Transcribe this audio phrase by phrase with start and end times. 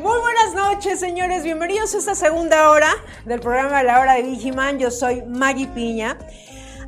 [0.00, 1.42] Muy buenas noches, señores.
[1.42, 2.88] Bienvenidos a esta segunda hora
[3.26, 4.78] del programa La Hora de Vigiman.
[4.78, 6.16] Yo soy Maggie Piña.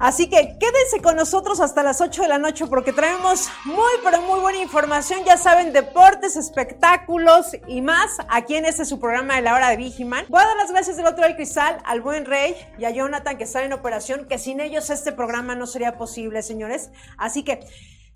[0.01, 4.23] Así que quédense con nosotros hasta las 8 de la noche porque traemos muy, pero
[4.23, 5.25] muy buena información.
[5.27, 9.77] Ya saben, deportes, espectáculos y más aquí en este su programa de la hora de
[9.77, 10.25] Vigiman.
[10.31, 13.37] Voy a dar las gracias del otro del cristal al buen Rey y a Jonathan
[13.37, 16.89] que están en operación, que sin ellos este programa no sería posible, señores.
[17.19, 17.61] Así que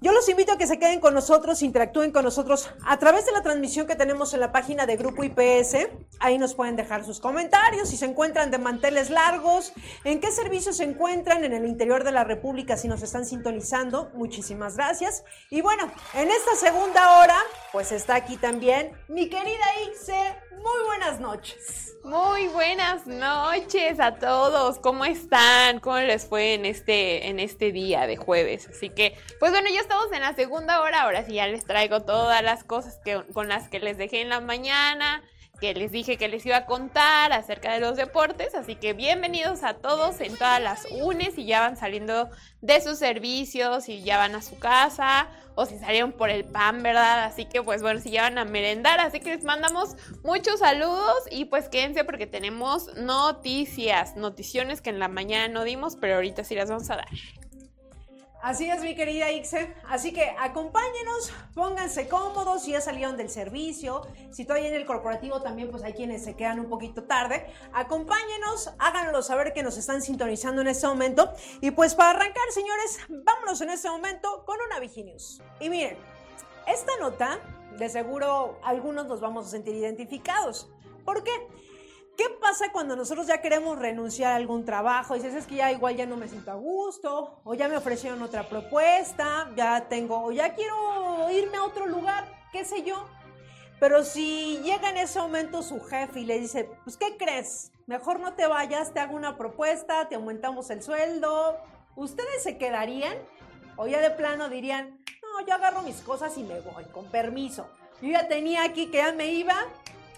[0.01, 3.33] yo los invito a que se queden con nosotros, interactúen con nosotros a través de
[3.33, 5.89] la transmisión que tenemos en la página de Grupo IPS.
[6.21, 9.73] Ahí nos pueden dejar sus comentarios, si se encuentran de manteles largos,
[10.05, 14.11] en qué servicios se encuentran en el interior de la República, si nos están sintonizando.
[14.13, 15.25] Muchísimas gracias.
[15.49, 17.39] Y bueno, en esta segunda hora,
[17.73, 20.46] pues está aquí también mi querida Ixe.
[20.57, 21.97] Muy buenas noches.
[22.03, 24.79] Muy buenas noches a todos.
[24.79, 25.81] ¿Cómo están?
[25.81, 28.69] ¿Cómo les fue en este, en este día de jueves?
[28.69, 31.03] Así que, pues bueno, ya estamos en la segunda hora.
[31.03, 34.29] Ahora sí ya les traigo todas las cosas que, con las que les dejé en
[34.29, 35.23] la mañana
[35.57, 39.63] que les dije que les iba a contar acerca de los deportes, así que bienvenidos
[39.63, 42.29] a todos en todas las UNES y ya van saliendo
[42.61, 46.83] de sus servicios y ya van a su casa o si salieron por el pan,
[46.83, 47.25] ¿verdad?
[47.25, 51.17] Así que pues bueno, si ya van a merendar, así que les mandamos muchos saludos
[51.31, 56.45] y pues quédense porque tenemos noticias, noticiones que en la mañana no dimos, pero ahorita
[56.45, 57.09] sí las vamos a dar.
[58.43, 59.75] Así es, mi querida Ixe.
[59.89, 64.03] Así que acompáñenos, pónganse cómodos si ya salieron del servicio.
[64.31, 67.47] Si todavía en el corporativo también, pues hay quienes se quedan un poquito tarde.
[67.73, 71.33] Acompáñenos, háganlo saber que nos están sintonizando en este momento.
[71.61, 75.43] Y pues para arrancar, señores, vámonos en este momento con una Viginius.
[75.59, 75.99] Y miren,
[76.67, 77.41] esta nota,
[77.79, 80.71] de seguro algunos nos vamos a sentir identificados.
[81.05, 81.33] ¿Por qué?
[82.17, 85.15] ¿Qué pasa cuando nosotros ya queremos renunciar a algún trabajo?
[85.15, 87.77] Y dices, es que ya igual ya no me siento a gusto, o ya me
[87.77, 93.07] ofrecieron otra propuesta, ya tengo, o ya quiero irme a otro lugar, qué sé yo.
[93.79, 97.73] Pero si llega en ese momento su jefe y le dice, pues, ¿qué crees?
[97.87, 101.59] Mejor no te vayas, te hago una propuesta, te aumentamos el sueldo.
[101.95, 103.17] ¿Ustedes se quedarían?
[103.77, 107.69] O ya de plano dirían, no, yo agarro mis cosas y me voy, con permiso.
[108.01, 109.55] Yo ya tenía aquí que ya me iba,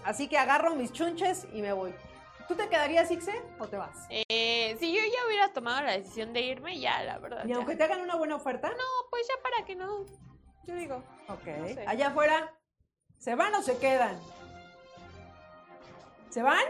[0.09, 1.93] Así que agarro mis chunches y me voy.
[2.49, 4.07] ¿Tú te quedarías, Ixe, o te vas?
[4.09, 7.45] Eh, si yo ya hubiera tomado la decisión de irme, ya, la verdad.
[7.45, 8.71] ¿Y aunque te hagan una buena oferta?
[8.71, 10.07] No, pues ya para que no.
[10.65, 11.05] Yo digo.
[11.29, 11.47] Ok.
[11.87, 12.55] Allá afuera,
[13.19, 14.19] ¿se van o se quedan?
[16.31, 16.65] ¿Se van?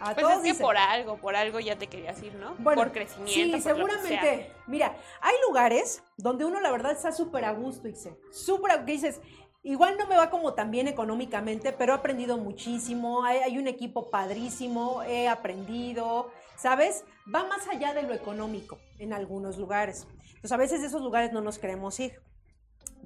[0.00, 2.54] A pues es que por algo, por algo ya te querías ir, ¿no?
[2.56, 3.58] por crecimiento.
[3.58, 4.50] Sí, seguramente.
[4.66, 8.18] Mira, hay lugares donde uno la verdad está súper a gusto, Ixe.
[8.30, 9.20] Súper a que dices,
[9.64, 14.10] Igual no me va como tan bien económicamente, pero he aprendido muchísimo, hay, un equipo
[14.10, 17.04] padrísimo, he aprendido, ¿sabes?
[17.32, 20.08] Va más allá de lo económico en algunos lugares.
[20.26, 22.20] Entonces a veces de esos lugares no nos queremos ir.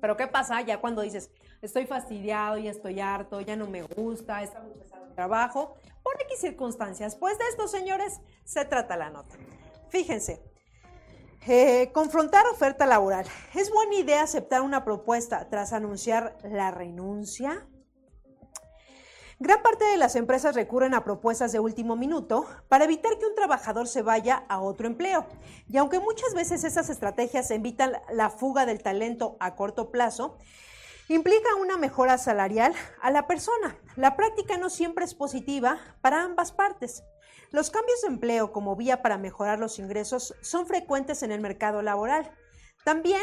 [0.00, 1.31] Pero ¿qué pasa ya cuando dices,
[1.61, 5.75] estoy fastidiado, ya estoy harto, ya no me gusta, está muy pesado el trabajo?
[6.03, 7.17] Por X circunstancias.
[7.17, 9.37] Pues de estos señores se trata la nota.
[9.91, 10.43] Fíjense,
[11.48, 13.26] eh, confrontar oferta laboral.
[13.54, 17.66] ¿Es buena idea aceptar una propuesta tras anunciar la renuncia?
[19.38, 23.34] Gran parte de las empresas recurren a propuestas de último minuto para evitar que un
[23.34, 25.26] trabajador se vaya a otro empleo.
[25.68, 30.38] Y aunque muchas veces esas estrategias evitan la fuga del talento a corto plazo,
[31.08, 33.76] implica una mejora salarial a la persona.
[33.94, 37.04] La práctica no siempre es positiva para ambas partes.
[37.50, 41.82] Los cambios de empleo como vía para mejorar los ingresos son frecuentes en el mercado
[41.82, 42.30] laboral.
[42.84, 43.22] También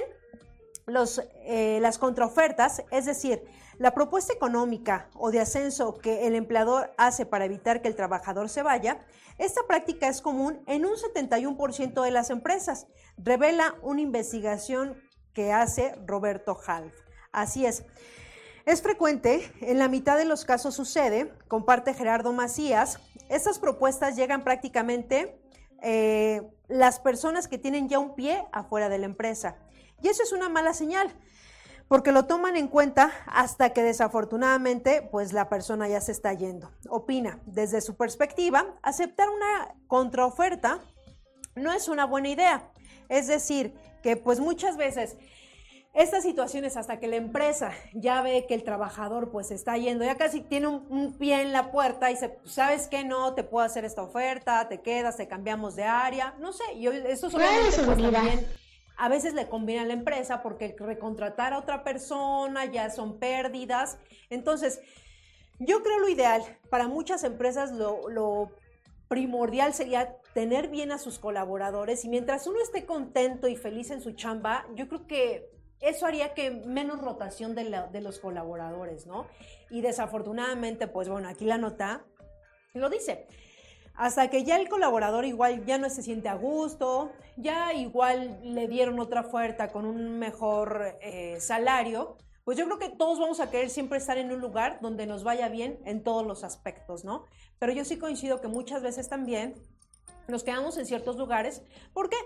[0.85, 3.43] los, eh, las contraofertas, es decir,
[3.77, 8.49] la propuesta económica o de ascenso que el empleador hace para evitar que el trabajador
[8.49, 9.05] se vaya,
[9.37, 12.87] esta práctica es común en un 71% de las empresas,
[13.17, 15.01] revela una investigación
[15.33, 16.93] que hace Roberto Half.
[17.31, 17.83] Así es.
[18.65, 24.45] Es frecuente, en la mitad de los casos sucede, comparte Gerardo Macías, estas propuestas llegan
[24.45, 25.37] prácticamente
[25.81, 29.57] eh, las personas que tienen ya un pie afuera de la empresa.
[30.01, 31.13] Y eso es una mala señal,
[31.89, 36.71] porque lo toman en cuenta hasta que desafortunadamente pues la persona ya se está yendo.
[36.89, 40.79] Opina, desde su perspectiva, aceptar una contraoferta
[41.55, 42.71] no es una buena idea.
[43.09, 45.17] Es decir, que pues muchas veces
[45.93, 50.17] estas situaciones hasta que la empresa ya ve que el trabajador pues está yendo, ya
[50.17, 53.85] casi tiene un, pie en la puerta y dice, sabes que no, te puedo hacer
[53.85, 58.47] esta oferta, te quedas, te cambiamos de área, no sé, yo eso solamente pues, también
[58.97, 63.97] a veces le conviene a la empresa porque recontratar a otra persona ya son pérdidas.
[64.29, 64.81] Entonces,
[65.59, 68.51] yo creo lo ideal para muchas empresas lo, lo
[69.07, 74.01] primordial sería tener bien a sus colaboradores y mientras uno esté contento y feliz en
[74.01, 75.53] su chamba, yo creo que
[75.83, 79.27] eso haría que menos rotación de, los colaboradores, ¿no?
[79.69, 82.05] Y desafortunadamente, pues bueno, aquí la nota
[82.73, 83.27] lo dice.
[83.93, 88.67] Hasta que ya el colaborador igual ya no se siente a gusto, ya igual le
[88.67, 93.51] dieron otra oferta con un mejor eh, salario, pues yo creo que todos vamos a
[93.51, 97.25] querer siempre estar en un lugar donde nos vaya bien en todos los aspectos, ¿no?
[97.59, 99.53] Pero yo sí coincido que muchas veces también
[100.27, 101.61] nos quedamos en ciertos lugares.
[101.93, 102.17] ¿Por qué?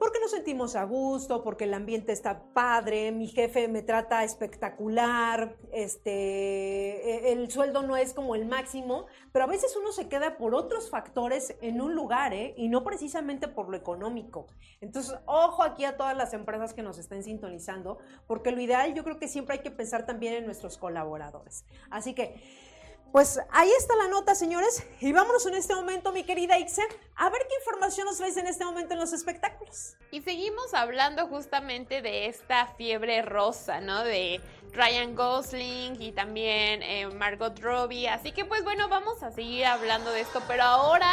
[0.00, 5.58] Porque nos sentimos a gusto, porque el ambiente está padre, mi jefe me trata espectacular,
[5.72, 10.38] este, e, el sueldo no es como el máximo, pero a veces uno se queda
[10.38, 12.54] por otros factores en un lugar, ¿eh?
[12.56, 14.46] Y no precisamente por lo económico.
[14.80, 19.04] Entonces, ojo aquí a todas las empresas que nos estén sintonizando, porque lo ideal yo
[19.04, 21.66] creo que siempre hay que pensar también en nuestros colaboradores.
[21.90, 22.69] Así que...
[23.12, 24.86] Pues ahí está la nota, señores.
[25.00, 26.82] Y vámonos en este momento, mi querida Ixe,
[27.16, 29.96] a ver qué información nos traes en este momento en los espectáculos.
[30.12, 34.04] Y seguimos hablando justamente de esta fiebre rosa, ¿no?
[34.04, 34.40] De
[34.72, 38.08] Ryan Gosling y también eh, Margot Robbie.
[38.08, 41.12] Así que pues bueno, vamos a seguir hablando de esto, pero ahora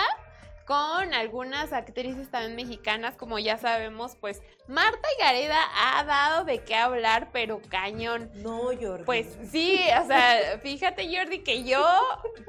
[0.67, 6.59] con algunas actrices también mexicanas, como ya sabemos, pues Marta y Gareda ha dado de
[6.59, 8.29] qué hablar, pero cañón.
[8.35, 9.05] No, Jordi.
[9.05, 11.81] Pues sí, o sea, fíjate Jordi que yo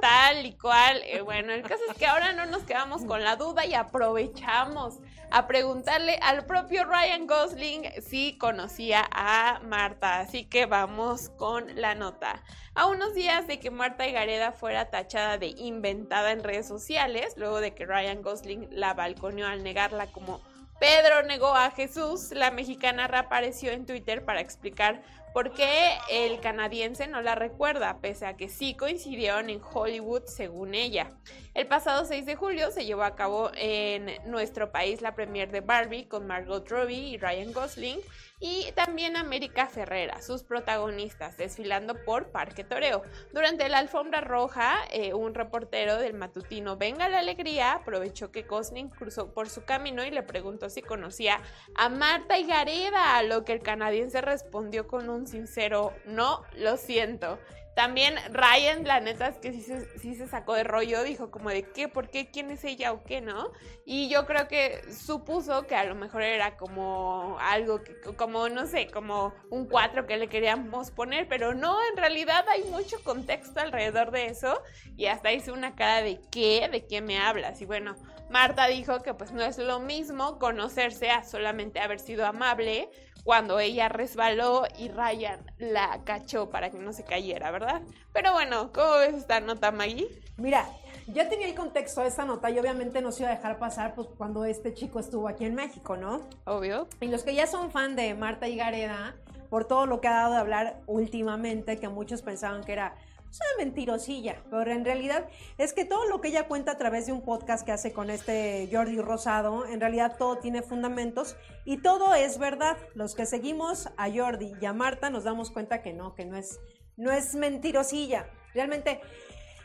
[0.00, 3.36] tal y cual, eh, bueno, el caso es que ahora no nos quedamos con la
[3.36, 4.98] duda y aprovechamos
[5.30, 10.20] a preguntarle al propio Ryan Gosling si conocía a Marta.
[10.20, 12.42] Así que vamos con la nota.
[12.74, 17.60] A unos días de que Marta Gareda fuera tachada de inventada en redes sociales, luego
[17.60, 20.40] de que Ryan Gosling la balconeó al negarla como
[20.78, 25.02] Pedro negó a Jesús, la mexicana reapareció en Twitter para explicar
[25.32, 30.74] por qué el canadiense no la recuerda, pese a que sí coincidieron en Hollywood según
[30.74, 31.10] ella.
[31.58, 35.60] El pasado 6 de julio se llevó a cabo en nuestro país la premier de
[35.60, 37.98] Barbie con Margot Robbie y Ryan Gosling
[38.38, 43.02] y también América Ferrera, sus protagonistas, desfilando por Parque Toreo.
[43.32, 48.90] Durante la alfombra roja, eh, un reportero del matutino Venga la Alegría aprovechó que Gosling
[48.90, 51.40] cruzó por su camino y le preguntó si conocía
[51.74, 56.76] a Marta y Gareda, a lo que el canadiense respondió con un sincero no, lo
[56.76, 57.40] siento.
[57.78, 61.86] También Ryan, la neta es que sí se, sacó de rollo, dijo como de qué,
[61.86, 63.52] por qué, quién es ella o qué, ¿no?
[63.86, 68.66] Y yo creo que supuso que a lo mejor era como algo, que, como no
[68.66, 73.60] sé, como un cuatro que le queríamos poner, pero no, en realidad hay mucho contexto
[73.60, 74.60] alrededor de eso
[74.96, 77.60] y hasta hice una cara de qué, de qué me hablas.
[77.60, 77.94] Y bueno,
[78.28, 82.90] Marta dijo que pues no es lo mismo conocerse a solamente haber sido amable
[83.24, 87.82] cuando ella resbaló y Ryan la cachó para que no se cayera, ¿verdad?
[88.12, 90.08] Pero bueno, ¿cómo ves esta nota, Maggie?
[90.36, 90.66] Mira,
[91.08, 93.94] ya tenía el contexto de esta nota y obviamente no se iba a dejar pasar
[93.94, 96.20] pues cuando este chico estuvo aquí en México, ¿no?
[96.44, 96.88] Obvio.
[97.00, 99.14] Y los que ya son fan de Marta y Gareda,
[99.50, 102.94] por todo lo que ha dado de hablar últimamente, que muchos pensaban que era
[103.30, 105.28] es una mentirosilla, pero en realidad
[105.58, 108.10] es que todo lo que ella cuenta a través de un podcast que hace con
[108.10, 112.76] este Jordi Rosado, en realidad todo tiene fundamentos y todo es verdad.
[112.94, 116.36] Los que seguimos a Jordi y a Marta nos damos cuenta que no, que no
[116.36, 116.60] es,
[116.96, 118.30] no es mentirosilla.
[118.54, 119.00] Realmente,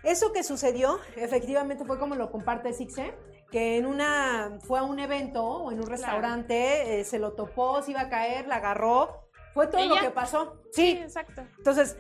[0.03, 3.13] eso que sucedió, efectivamente fue como lo comparte Sixe,
[3.49, 7.81] que en una, fue a un evento o en un restaurante, eh, se lo topó,
[7.81, 10.61] se iba a caer, la agarró, fue todo lo que pasó.
[10.71, 11.43] sí, exacto.
[11.57, 11.95] Entonces,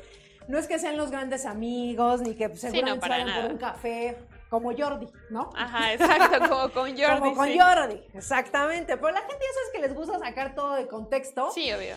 [0.47, 4.17] no es que sean los grandes amigos, ni que seguramente sí, por un café,
[4.49, 5.49] como Jordi, ¿no?
[5.55, 7.19] Ajá, exacto, como con Jordi.
[7.19, 8.97] como con Jordi, exactamente.
[8.97, 11.51] Pero la gente ya sabes que les gusta sacar todo de contexto.
[11.51, 11.95] Sí, obvio.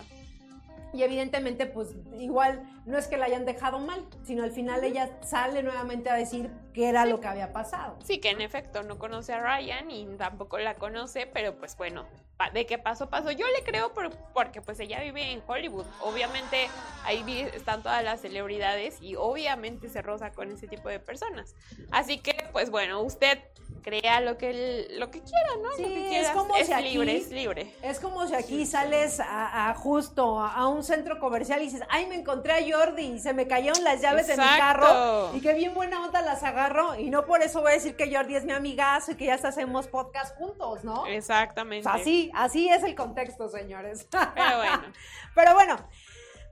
[0.92, 5.10] Y evidentemente, pues igual no es que la hayan dejado mal, sino al final ella
[5.22, 7.96] sale nuevamente a decir qué era lo que había pasado.
[8.04, 12.06] Sí, que en efecto no conoce a Ryan y tampoco la conoce, pero pues bueno,
[12.52, 13.30] de qué pasó, pasó.
[13.32, 13.92] Yo le creo
[14.34, 15.86] porque pues ella vive en Hollywood.
[16.02, 16.68] Obviamente
[17.04, 21.54] ahí están todas las celebridades y obviamente se roza con ese tipo de personas.
[21.90, 23.38] Así que pues bueno, usted
[23.82, 25.70] crea lo que lo que quiera, ¿no?
[25.76, 26.30] Sí, lo que es quieras.
[26.32, 27.72] como es si aquí- libre, es libre.
[27.82, 32.06] Es como si aquí sales a, a justo a un centro comercial y dices, ay,
[32.06, 34.60] me encontré a Jordi y se me cayeron las llaves de mi Exacto.
[34.60, 37.96] carro y qué bien buena onda las agarro y no por eso voy a decir
[37.96, 41.06] que Jordi es mi amigazo y que ya hasta hacemos podcast juntos, ¿no?
[41.06, 41.88] Exactamente.
[41.88, 44.06] O sea, así, así es el contexto, señores.
[44.10, 44.82] Pero bueno.
[45.34, 45.76] Pero bueno,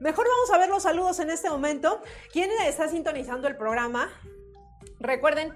[0.01, 2.01] mejor vamos a ver los saludos en este momento.
[2.33, 4.11] ¿Quién está sintonizando el programa?
[5.01, 5.55] Recuerden,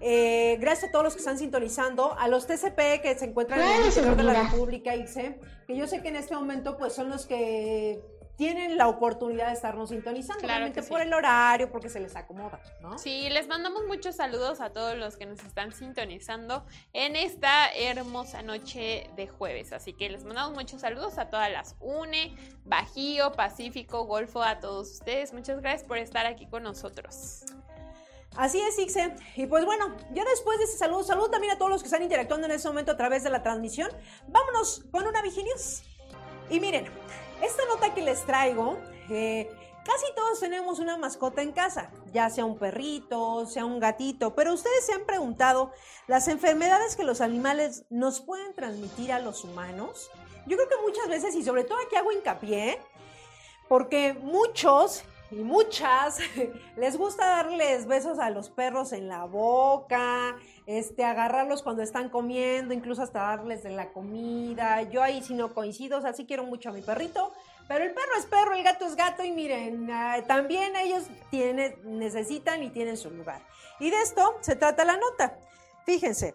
[0.00, 3.80] eh, gracias a todos los que están sintonizando, a los TCP que se encuentran en
[3.80, 4.42] el interior de la.
[4.44, 8.00] República, ICE, que yo sé que en este momento pues son los que
[8.40, 10.80] tienen la oportunidad de estarnos sintonizando, Claro sí.
[10.88, 12.96] por el horario, porque se les acomoda, ¿no?
[12.98, 18.40] Sí, les mandamos muchos saludos a todos los que nos están sintonizando en esta hermosa
[18.40, 19.74] noche de jueves.
[19.74, 24.90] Así que les mandamos muchos saludos a todas las UNE, Bajío, Pacífico, Golfo, a todos
[24.90, 25.34] ustedes.
[25.34, 27.44] Muchas gracias por estar aquí con nosotros.
[28.36, 29.16] Así es, Ixe.
[29.36, 32.02] Y pues bueno, ya después de ese saludo, saludo también a todos los que están
[32.02, 33.90] interactuando en este momento a través de la transmisión.
[34.28, 35.82] Vámonos con una Viginius.
[36.48, 36.86] Y miren,
[37.42, 38.78] esta nota que les traigo,
[39.08, 39.50] eh,
[39.84, 44.52] casi todos tenemos una mascota en casa, ya sea un perrito, sea un gatito, pero
[44.52, 45.72] ustedes se han preguntado
[46.06, 50.10] las enfermedades que los animales nos pueden transmitir a los humanos.
[50.46, 52.78] Yo creo que muchas veces, y sobre todo aquí hago hincapié,
[53.68, 56.18] porque muchos y muchas
[56.76, 62.74] les gusta darles besos a los perros en la boca, este, agarrarlos cuando están comiendo,
[62.74, 64.82] incluso hasta darles de la comida.
[64.82, 67.32] Yo ahí sí no coincido, o sea, sí quiero mucho a mi perrito,
[67.68, 71.76] pero el perro es perro, el gato es gato y miren, ah, también ellos tienen,
[71.84, 73.40] necesitan y tienen su lugar.
[73.78, 75.38] Y de esto se trata la nota.
[75.86, 76.34] Fíjense,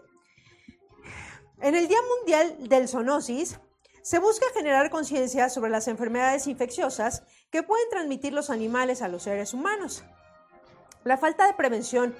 [1.61, 3.59] en el Día Mundial del Zoonosis,
[4.01, 7.23] se busca generar conciencia sobre las enfermedades infecciosas
[7.63, 10.03] pueden transmitir los animales a los seres humanos.
[11.03, 12.15] La falta de prevención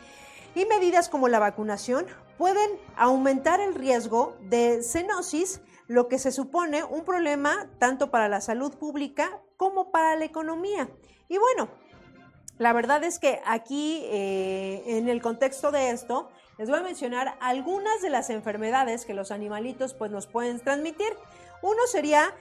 [0.54, 2.06] y medidas como la vacunación
[2.38, 8.42] pueden aumentar el riesgo de zoonosis, lo que se supone un problema tanto para la
[8.42, 10.90] salud pública como para la economía.
[11.30, 11.70] Y bueno,
[12.58, 17.38] la verdad es que aquí, eh, en el contexto de esto, les voy a mencionar
[17.42, 21.14] algunas de las enfermedades que los animalitos pues, nos pueden transmitir.
[21.62, 22.34] Uno sería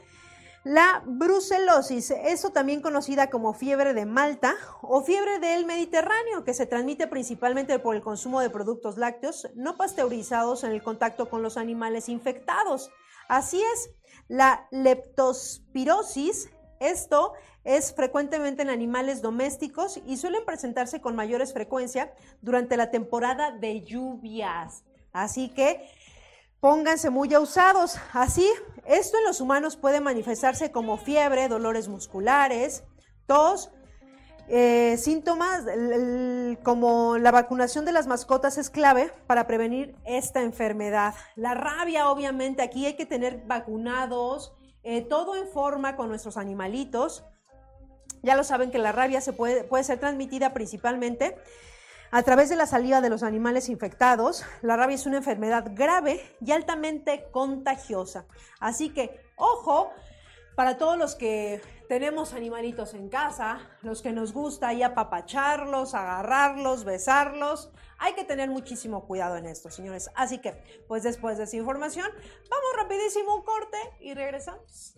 [0.65, 6.65] la brucelosis, eso también conocida como fiebre de Malta o fiebre del Mediterráneo, que se
[6.65, 11.59] transmite principalmente por el consumo de productos lácteos no pasteurizados en el contacto con los
[11.59, 12.91] animales infectados.
[13.29, 13.91] Así es,
[14.29, 16.49] la leptospirosis,
[16.81, 23.53] esto es frecuentemente en animales domésticos y suelen presentarse con mayores frecuencia durante la temporada
[23.53, 24.85] de lluvias.
[25.13, 25.89] Así que
[26.65, 27.99] pónganse muy usados.
[28.15, 28.51] Así,
[28.87, 32.85] esto en los humanos puede manifestarse como fiebre, dolores musculares,
[33.27, 33.71] tos,
[34.49, 35.67] eh, síntomas
[36.63, 41.13] como la vacunación de las mascotas es clave para prevenir esta enfermedad.
[41.37, 44.55] La rabia, obviamente, aquí hay que tener vacunados,
[44.85, 47.27] eh, todo en forma con nuestros animalitos.
[48.23, 51.37] Ya lo saben que la rabia se puede, puede ser transmitida principalmente
[52.11, 54.45] a través de la saliva de los animales infectados.
[54.63, 58.27] La rabia es una enfermedad grave y altamente contagiosa.
[58.61, 59.91] Así que, ojo,
[60.55, 66.85] para todos los que tenemos animalitos en casa, los que nos gusta ahí apapacharlos, agarrarlos,
[66.85, 70.11] besarlos, hay que tener muchísimo cuidado en esto, señores.
[70.15, 70.53] Así que,
[70.89, 72.07] pues después de esa información,
[72.51, 74.97] vamos rapidísimo un corte y regresamos.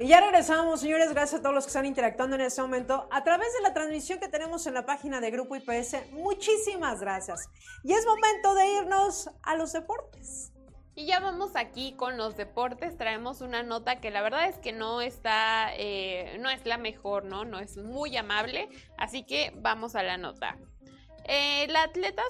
[0.00, 3.22] Y ya regresamos, señores, gracias a todos los que están interactuando en este momento a
[3.22, 6.10] través de la transmisión que tenemos en la página de Grupo IPS.
[6.10, 7.48] Muchísimas gracias.
[7.84, 10.52] Y es momento de irnos a los deportes.
[10.96, 12.96] Y ya vamos aquí con los deportes.
[12.96, 17.24] Traemos una nota que la verdad es que no está, eh, no es la mejor,
[17.24, 17.44] ¿no?
[17.44, 18.68] No es muy amable.
[18.98, 20.56] Así que vamos a la nota.
[21.26, 22.22] Eh, la atleta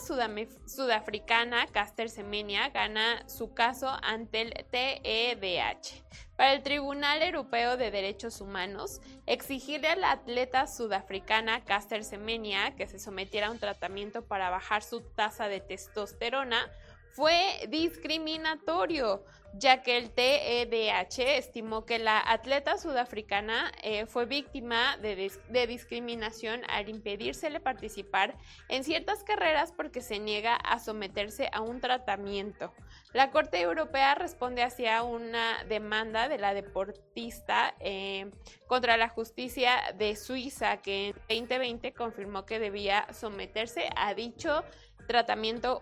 [0.66, 6.04] sudafricana Caster Semenya gana su caso ante el TEDH.
[6.36, 12.86] Para el Tribunal Europeo de Derechos Humanos, exigirle a la atleta sudafricana Caster Semenya que
[12.86, 16.70] se sometiera a un tratamiento para bajar su tasa de testosterona
[17.14, 19.24] fue discriminatorio,
[19.56, 25.66] ya que el TEDH estimó que la atleta sudafricana eh, fue víctima de, dis- de
[25.66, 28.36] discriminación al impedírsele participar
[28.68, 32.72] en ciertas carreras porque se niega a someterse a un tratamiento.
[33.12, 38.30] La Corte Europea responde hacia una demanda de la deportista eh,
[38.66, 44.83] contra la justicia de Suiza que en 2020 confirmó que debía someterse a dicho tratamiento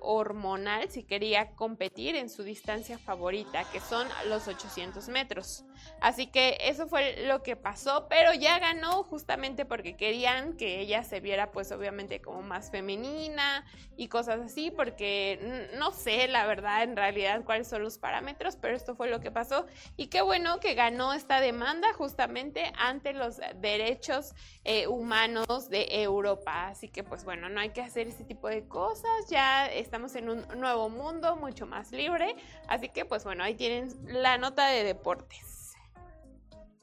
[0.00, 5.64] hormonal si quería competir en su distancia favorita, que son los 800 metros.
[6.00, 11.02] Así que eso fue lo que pasó, pero ya ganó justamente porque querían que ella
[11.02, 13.64] se viera pues obviamente como más femenina
[13.96, 18.76] y cosas así, porque no sé la verdad en realidad cuáles son los parámetros, pero
[18.76, 23.40] esto fue lo que pasó y qué bueno que ganó esta demanda justamente ante los
[23.56, 26.68] derechos eh, humanos de Europa.
[26.68, 30.28] Así que pues bueno, no hay que hacer ese tipo de cosas ya estamos en
[30.28, 32.36] un nuevo mundo mucho más libre,
[32.68, 35.52] así que pues bueno, ahí tienen la nota de deportes.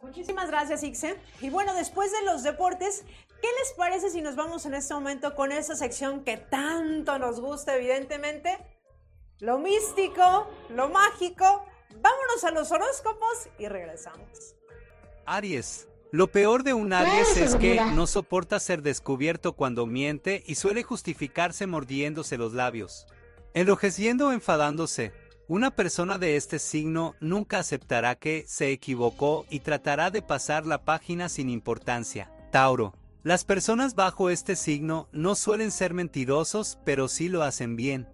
[0.02, 1.18] Muchísimas gracias, Ixe.
[1.42, 3.04] Y bueno, después de los deportes,
[3.42, 7.42] ¿qué les parece si nos vamos en este momento con esa sección que tanto nos
[7.42, 8.58] gusta, evidentemente?
[9.40, 11.66] Lo místico, lo mágico.
[11.96, 14.56] Vámonos a los horóscopos y regresamos.
[15.26, 20.56] Aries, lo peor de un Aries es que no soporta ser descubierto cuando miente y
[20.56, 23.06] suele justificarse mordiéndose los labios.
[23.54, 25.12] Enrojeciendo o enfadándose,
[25.48, 30.84] una persona de este signo nunca aceptará que se equivocó y tratará de pasar la
[30.84, 32.32] página sin importancia.
[32.52, 32.96] Tauro.
[33.22, 38.08] Las personas bajo este signo no suelen ser mentirosos, pero sí lo hacen bien.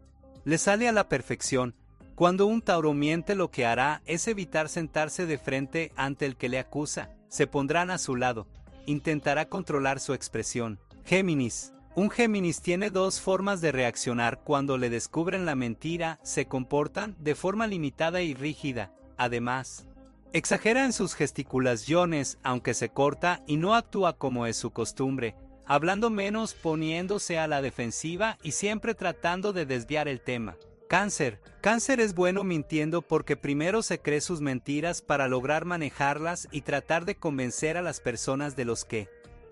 [0.43, 1.75] Le sale a la perfección.
[2.15, 6.49] Cuando un Tauro miente lo que hará es evitar sentarse de frente ante el que
[6.49, 8.47] le acusa se pondrán a su lado.
[8.85, 10.79] Intentará controlar su expresión.
[11.03, 11.73] Géminis.
[11.93, 17.35] Un Géminis tiene dos formas de reaccionar cuando le descubren la mentira, se comportan de
[17.35, 18.93] forma limitada y rígida.
[19.17, 19.85] Además,
[20.31, 26.09] exagera en sus gesticulaciones, aunque se corta y no actúa como es su costumbre, hablando
[26.09, 30.55] menos poniéndose a la defensiva y siempre tratando de desviar el tema.
[30.87, 31.39] Cáncer.
[31.61, 37.05] Cáncer es bueno mintiendo porque primero se cree sus mentiras para lograr manejarlas y tratar
[37.05, 39.09] de convencer a las personas de los que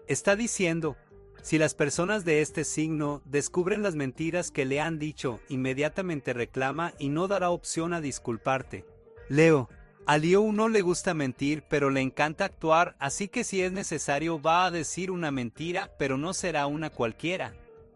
[0.07, 0.95] está diciendo.
[1.41, 6.93] Si las personas de este signo descubren las mentiras que le han dicho, inmediatamente reclama
[6.99, 8.85] y no dará opción a disculparte.
[9.27, 9.69] Leo.
[10.05, 14.41] A Leo no le gusta mentir, pero le encanta actuar, así que si es necesario
[14.41, 17.53] va a decir una mentira, pero no será una cualquiera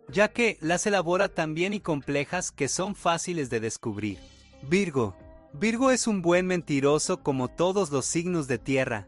[0.09, 4.19] ya que las elabora tan bien y complejas que son fáciles de descubrir.
[4.61, 5.15] Virgo.
[5.53, 9.07] Virgo es un buen mentiroso como todos los signos de tierra,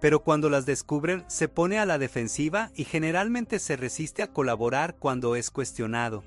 [0.00, 4.96] pero cuando las descubren se pone a la defensiva y generalmente se resiste a colaborar
[4.96, 6.24] cuando es cuestionado.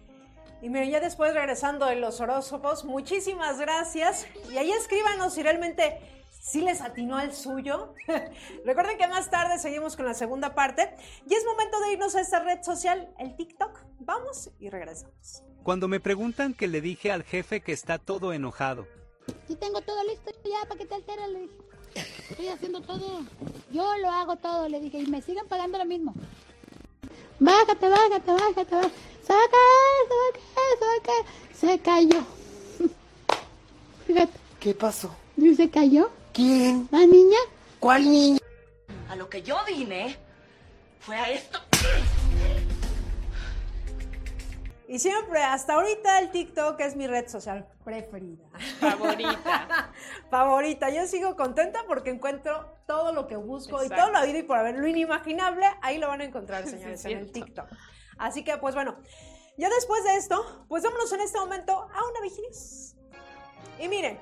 [0.62, 4.28] Y miren, ya después regresando de los horóscopos, muchísimas gracias.
[4.50, 5.98] Y ahí escríbanos si realmente
[6.44, 7.96] sí les atinó al suyo.
[8.66, 10.94] Recuerden que más tarde seguimos con la segunda parte
[11.28, 13.80] y es momento de irnos a esta red social, el TikTok.
[14.00, 15.42] Vamos y regresamos.
[15.64, 18.86] Cuando me preguntan que le dije al jefe que está todo enojado.
[19.48, 21.54] Sí tengo todo listo ya para que te alteres, le dije.
[22.30, 23.22] Estoy haciendo todo.
[23.72, 26.14] Yo lo hago todo, le dije, y me siguen pagando lo mismo.
[27.40, 28.96] Bájate, bájate, bájate, bájate.
[29.24, 29.64] Saca,
[30.10, 31.14] saca, saca.
[31.54, 32.26] Se cayó.
[34.08, 34.34] Fíjate.
[34.60, 35.16] ¿Qué pasó?
[35.56, 36.10] ¿Se cayó?
[36.34, 36.88] ¿Quién?
[36.92, 37.38] ¿La niña?
[37.80, 38.40] ¿Cuál niña?
[39.08, 40.18] A lo que yo vine
[41.00, 41.60] fue a esto.
[44.88, 48.46] Y siempre, hasta ahorita el TikTok es mi red social preferida.
[48.80, 49.92] Favorita.
[50.32, 50.90] Favorita.
[50.90, 54.58] Yo sigo contenta porque encuentro todo lo que busco y todo lo habido y por
[54.58, 57.68] haber lo inimaginable, ahí lo van a encontrar, señores, en el TikTok.
[58.18, 58.98] Así que, pues bueno,
[59.56, 62.50] ya después de esto, pues vámonos en este momento a una vigilia.
[63.80, 64.20] Y miren,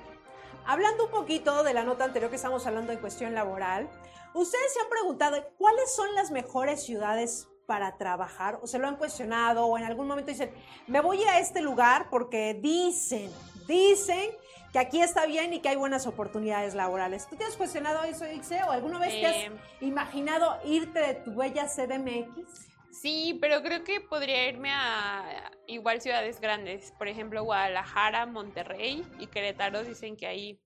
[0.66, 3.88] Hablando un poquito de la nota anterior que estamos hablando en cuestión laboral,
[4.34, 8.96] ustedes se han preguntado cuáles son las mejores ciudades para trabajar o se lo han
[8.96, 10.52] cuestionado o en algún momento dicen,
[10.86, 13.30] me voy a este lugar porque dicen,
[13.66, 14.30] dicen
[14.72, 17.26] que aquí está bien y que hay buenas oportunidades laborales.
[17.28, 18.62] ¿Tú te has cuestionado eso, Ixe?
[18.64, 19.52] ¿O alguna vez te has Eh.
[19.80, 22.71] imaginado irte de tu bella CDMX?
[22.92, 29.26] Sí, pero creo que podría irme a igual ciudades grandes, por ejemplo Guadalajara, Monterrey y
[29.26, 30.60] Querétaro dicen que ahí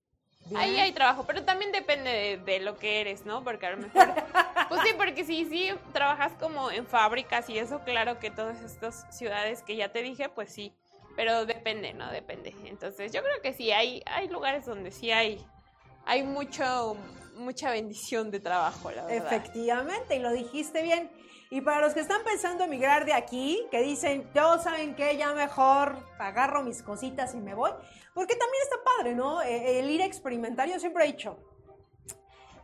[0.54, 3.42] ahí hay trabajo, pero también depende de, de lo que eres, ¿no?
[3.42, 4.12] Porque a lo mejor
[4.68, 9.06] pues sí, porque si sí trabajas como en fábricas y eso, claro que todas estas
[9.16, 10.72] ciudades que ya te dije, pues sí,
[11.14, 12.10] pero depende, ¿no?
[12.10, 12.54] Depende.
[12.64, 15.44] Entonces, yo creo que sí hay hay lugares donde sí hay
[16.04, 16.96] hay mucho
[17.36, 19.32] mucha bendición de trabajo, la verdad.
[19.32, 21.10] Efectivamente, y lo dijiste bien.
[21.50, 25.32] Y para los que están pensando emigrar de aquí, que dicen, yo saben que ya
[25.32, 27.70] mejor agarro mis cositas y me voy,
[28.14, 29.42] porque también está padre, ¿no?
[29.42, 31.38] Eh, El ir a experimentar, yo siempre he dicho,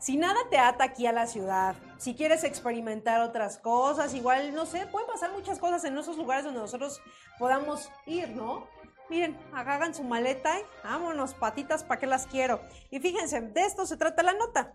[0.00, 4.66] si nada te ata aquí a la ciudad, si quieres experimentar otras cosas, igual, no
[4.66, 7.00] sé, pueden pasar muchas cosas en esos lugares donde nosotros
[7.38, 8.66] podamos ir, ¿no?
[9.08, 12.60] Miren, hagan su maleta y vámonos, patitas, ¿para qué las quiero?
[12.90, 14.74] Y fíjense, de esto se trata la nota.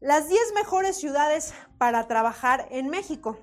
[0.00, 3.36] Las 10 mejores ciudades para trabajar en México.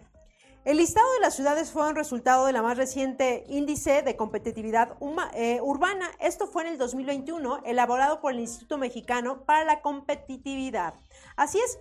[0.65, 4.97] El listado de las ciudades fue un resultado de la más reciente índice de competitividad
[5.35, 6.09] eh, urbana.
[6.19, 10.95] Esto fue en el 2021, elaborado por el Instituto Mexicano para la Competitividad.
[11.35, 11.77] Así es.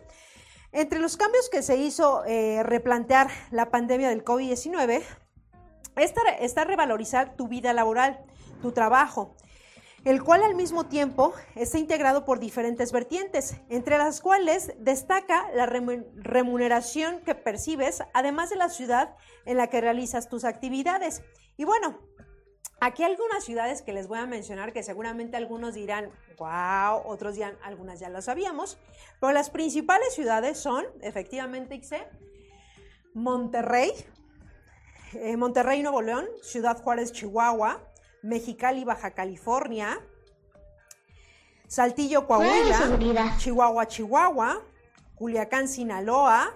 [0.72, 5.02] Entre los cambios que se hizo eh, replantear la pandemia del COVID-19,
[5.96, 8.20] está, está revalorizar tu vida laboral,
[8.60, 9.34] tu trabajo,
[10.06, 15.66] el cual al mismo tiempo está integrado por diferentes vertientes, entre las cuales destaca la
[15.66, 21.22] remu- remuneración que percibes, además de la ciudad en la que realizas tus actividades.
[21.56, 21.98] Y bueno,
[22.80, 27.34] aquí hay algunas ciudades que les voy a mencionar que seguramente algunos dirán, wow, otros
[27.34, 28.78] dirán, algunas ya lo sabíamos,
[29.20, 32.06] pero las principales ciudades son, efectivamente, Ixe,
[33.12, 33.90] Monterrey,
[35.14, 37.82] eh, Monterrey, Nuevo León, Ciudad Juárez, Chihuahua,
[38.26, 39.98] Mexicali, Baja California,
[41.68, 44.62] Saltillo, Coahuila, Chihuahua, Chihuahua,
[45.16, 46.54] Culiacán, Sinaloa,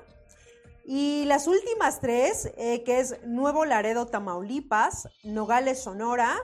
[0.85, 6.37] y las últimas tres, eh, que es Nuevo Laredo, Tamaulipas, Nogales, Sonora,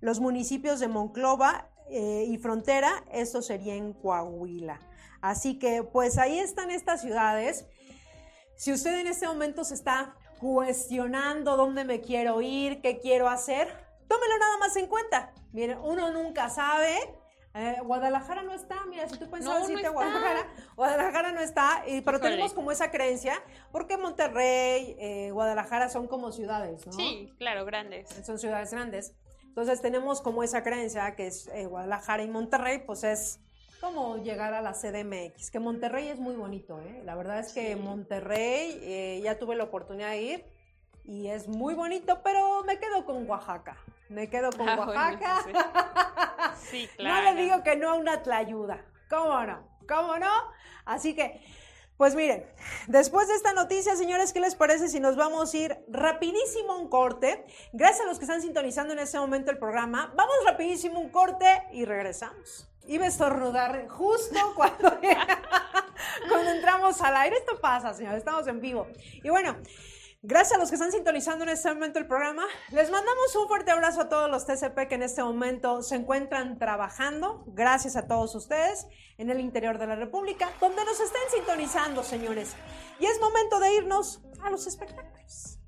[0.00, 4.80] los municipios de Monclova eh, y Frontera, esto sería en Coahuila.
[5.20, 7.64] Así que pues ahí están estas ciudades.
[8.56, 13.68] Si usted en este momento se está cuestionando dónde me quiero ir, qué quiero hacer,
[14.08, 15.32] tómelo nada más en cuenta.
[15.52, 16.96] Miren, uno nunca sabe.
[17.54, 19.90] Eh, Guadalajara no está, mira, si tú pensabas No, no irte a.
[19.90, 22.30] Guadalajara, Guadalajara no está, y- pero Híjole.
[22.30, 23.34] tenemos como esa creencia,
[23.70, 26.92] porque Monterrey, eh, Guadalajara son como ciudades, ¿no?
[26.94, 28.08] Sí, claro, grandes.
[28.24, 29.12] son ciudades grandes.
[29.44, 33.38] Entonces tenemos como esa creencia que es eh, Guadalajara y Monterrey, pues es
[33.82, 37.02] como llegar a la CDMX, que Monterrey es muy bonito, ¿eh?
[37.04, 40.44] La verdad es que Monterrey, eh, ya tuve la oportunidad de ir
[41.04, 43.76] y es muy bonito, pero me quedo con Oaxaca.
[44.08, 46.54] Me quedo con Ah, bueno, Oaxaca.
[46.56, 47.24] Sí, claro.
[47.24, 48.84] No le digo que no a una tlayuda.
[49.08, 49.68] ¿Cómo no?
[49.88, 50.30] ¿Cómo no?
[50.84, 51.44] Así que,
[51.96, 52.46] pues miren,
[52.86, 56.88] después de esta noticia, señores, ¿qué les parece si nos vamos a ir rapidísimo un
[56.88, 57.44] corte?
[57.72, 60.12] Gracias a los que están sintonizando en este momento el programa.
[60.16, 62.68] Vamos rapidísimo a un corte y regresamos.
[62.86, 64.98] Iba a estornudar justo cuando,
[66.28, 67.36] cuando entramos al aire.
[67.36, 68.86] Esto pasa, señores, estamos en vivo.
[69.22, 69.56] Y bueno,
[70.24, 72.44] Gracias a los que están sintonizando en este momento el programa.
[72.70, 76.60] Les mandamos un fuerte abrazo a todos los TCP que en este momento se encuentran
[76.60, 77.42] trabajando.
[77.48, 78.86] Gracias a todos ustedes
[79.18, 82.54] en el interior de la República, donde nos estén sintonizando, señores.
[83.00, 85.58] Y es momento de irnos a los espectáculos.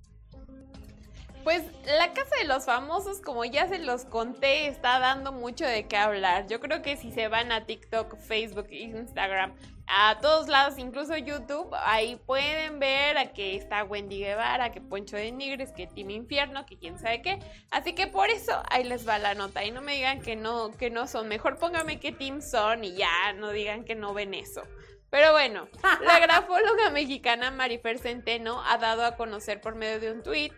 [1.45, 5.87] Pues la casa de los famosos, como ya se los conté, está dando mucho de
[5.87, 6.47] qué hablar.
[6.47, 9.55] Yo creo que si se van a TikTok, Facebook, Instagram,
[9.87, 15.17] a todos lados, incluso YouTube, ahí pueden ver a que está Wendy Guevara, que Poncho
[15.17, 17.39] de Nigres, que Team Infierno, que quién sabe qué.
[17.71, 19.63] Así que por eso ahí les va la nota.
[19.65, 21.29] Y no me digan que no, que no son.
[21.29, 24.63] Mejor póngame qué team son y ya no digan que no ven eso.
[25.11, 25.69] Pero bueno,
[26.01, 30.53] la grafóloga mexicana Marifer Centeno ha dado a conocer por medio de un tuit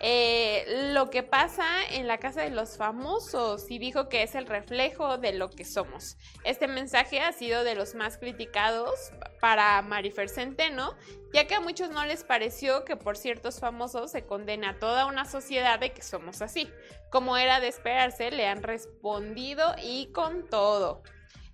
[0.00, 4.46] eh, lo que pasa en la casa de los famosos y dijo que es el
[4.46, 6.16] reflejo de lo que somos.
[6.44, 8.94] Este mensaje ha sido de los más criticados
[9.40, 10.94] para Marifer Centeno,
[11.32, 15.06] ya que a muchos no les pareció que por ciertos famosos se condena a toda
[15.06, 16.70] una sociedad de que somos así.
[17.10, 21.02] Como era de esperarse, le han respondido y con todo.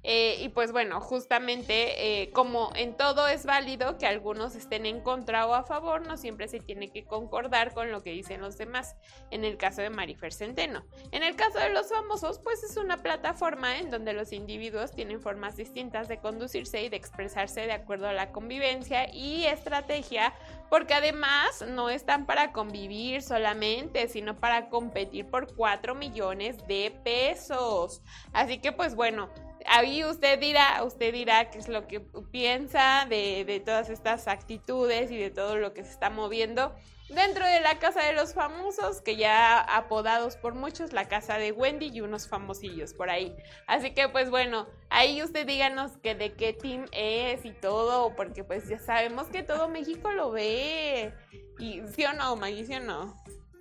[0.07, 5.01] Eh, y pues bueno, justamente eh, como en todo es válido que algunos estén en
[5.01, 8.59] contra o a favor, no siempre se tiene que concordar con lo que dicen los
[8.59, 8.97] demás.
[9.31, 10.85] En el caso de Marifer Centeno.
[11.11, 15.23] En el caso de los famosos, pues es una plataforma en donde los individuos tienen
[15.23, 20.35] formas distintas de conducirse y de expresarse de acuerdo a la convivencia y estrategia,
[20.69, 28.03] porque además no están para convivir solamente, sino para competir por 4 millones de pesos.
[28.33, 29.31] Así que pues bueno,
[29.67, 32.01] ahí usted dirá, usted dirá qué es lo que
[32.31, 36.75] piensa de, de, todas estas actitudes y de todo lo que se está moviendo
[37.09, 41.53] dentro de la casa de los famosos, que ya apodados por muchos la casa de
[41.53, 43.35] Wendy y unos famosillos por ahí.
[43.67, 48.45] Así que pues bueno, ahí usted díganos que de qué team es y todo, porque
[48.45, 51.13] pues ya sabemos que todo México lo ve.
[51.59, 53.15] Y sí o no, Maggie, sí o no.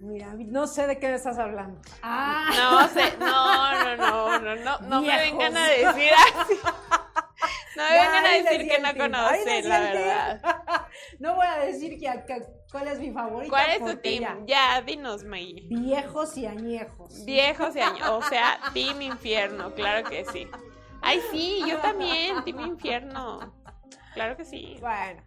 [0.04, 1.80] Mira, no sé de qué me estás hablando.
[2.02, 2.50] Ah.
[2.54, 6.54] No sé, no, no, no, no, no, no me vengan a decir así.
[7.76, 10.42] No me vengan a decir que no conocen, la verdad.
[11.20, 13.50] No voy a decir que, que, cuál es mi favorito.
[13.50, 14.46] ¿Cuál es tu team?
[14.46, 15.68] Ya, dinos, Maggie.
[15.70, 17.26] Viejos y añejos.
[17.26, 20.48] Viejos y añejos, o sea, Team Infierno, claro que sí.
[21.02, 23.54] Ay, sí, yo también, Team Infierno.
[24.13, 24.78] Claro que sí.
[24.80, 25.24] Bueno,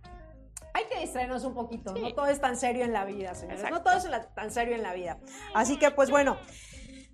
[0.77, 1.95] hay que distraernos un poquito.
[1.95, 2.03] Sí.
[2.03, 3.61] No todo es tan serio en la vida, señores.
[3.61, 3.77] Exacto.
[3.79, 5.19] No todo es tan serio en la vida.
[5.55, 6.37] Así que, pues bueno,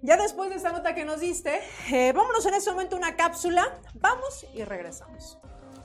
[0.03, 1.61] ya después de esta nota que nos diste,
[1.93, 3.81] eh, vámonos en este momento a una cápsula.
[3.95, 5.39] Vamos y regresamos.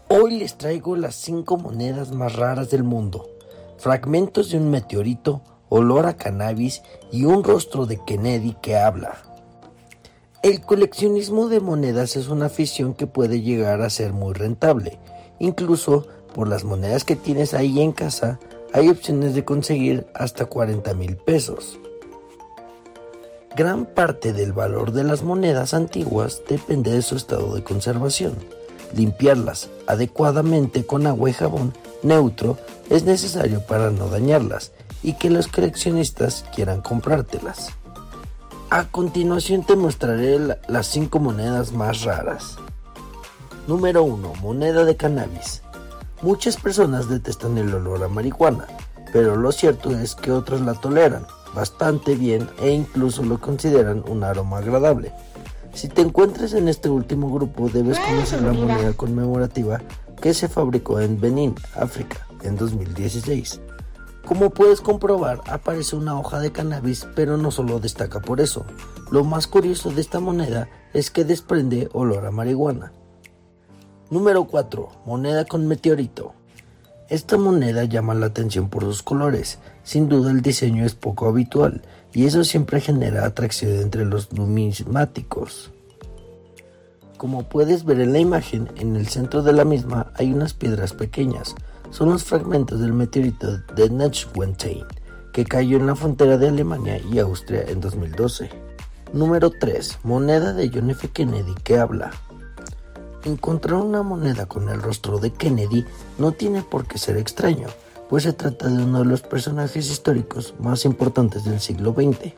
[0.10, 3.30] Hoy les traigo las cinco monedas más raras del mundo.
[3.78, 9.18] fragmentos de un meteorito, olor a cannabis y un rostro de Kennedy que habla.
[10.42, 14.98] El coleccionismo de monedas es una afición que puede llegar a ser muy rentable.
[15.38, 18.39] Incluso por las monedas que tienes ahí en casa,
[18.71, 21.80] hay opciones de conseguir hasta 40 mil pesos.
[23.56, 28.36] Gran parte del valor de las monedas antiguas depende de su estado de conservación.
[28.93, 31.73] Limpiarlas adecuadamente con agua y jabón
[32.04, 32.60] neutro
[32.91, 37.69] es necesario para no dañarlas y que los coleccionistas quieran comprártelas.
[38.69, 42.58] A continuación te mostraré las 5 monedas más raras.
[43.65, 44.34] Número 1.
[44.36, 45.63] Moneda de cannabis.
[46.21, 48.65] Muchas personas detestan el olor a marihuana,
[49.13, 54.23] pero lo cierto es que otros la toleran bastante bien e incluso lo consideran un
[54.23, 55.13] aroma agradable.
[55.73, 59.80] Si te encuentras en este último grupo, debes conocer la moneda conmemorativa
[60.19, 63.62] que se fabricó en Benín, África, en 2016.
[64.25, 68.65] Como puedes comprobar, aparece una hoja de cannabis, pero no solo destaca por eso.
[69.12, 72.91] Lo más curioso de esta moneda es que desprende olor a marihuana.
[74.10, 74.89] Número 4.
[75.06, 76.32] Moneda con meteorito.
[77.10, 79.60] Esta moneda llama la atención por sus colores.
[79.84, 81.82] Sin duda el diseño es poco habitual
[82.13, 85.72] y eso siempre genera atracción entre los numismáticos.
[87.17, 90.93] Como puedes ver en la imagen, en el centro de la misma hay unas piedras
[90.93, 91.54] pequeñas.
[91.89, 94.86] Son los fragmentos del meteorito de Neuschwanstein
[95.34, 98.50] que cayó en la frontera de Alemania y Austria en 2012.
[99.12, 100.00] Número 3.
[100.04, 101.10] Moneda de John F.
[101.10, 102.12] Kennedy que habla.
[103.28, 105.84] Encontrar una moneda con el rostro de Kennedy
[106.18, 107.68] no tiene por qué ser extraño,
[108.10, 112.32] pues se trata de uno de los personajes históricos más importantes del siglo XX.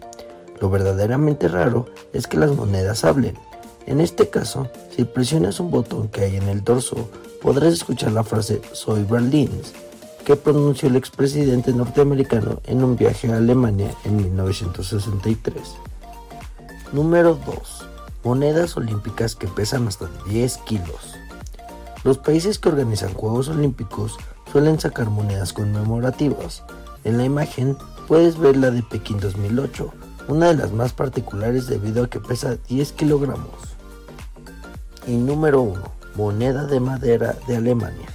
[0.59, 3.37] Lo verdaderamente raro es que las monedas hablen.
[3.85, 7.07] En este caso, si presionas un botón que hay en el dorso,
[7.39, 9.51] podrás escuchar la frase Soy Berlín,
[10.25, 15.61] que pronunció el expresidente norteamericano en un viaje a Alemania en 1963.
[16.93, 17.88] Número 2
[18.23, 21.15] monedas olímpicas que pesan hasta 10 kilos.
[22.03, 24.17] Los países que organizan Juegos Olímpicos
[24.51, 26.63] suelen sacar monedas conmemorativas.
[27.03, 27.77] En la imagen
[28.07, 29.93] puedes ver la de Pekín 2008,
[30.27, 33.77] una de las más particulares debido a que pesa 10 kilogramos.
[35.07, 35.81] Y número 1.
[36.15, 38.07] Moneda de madera de Alemania.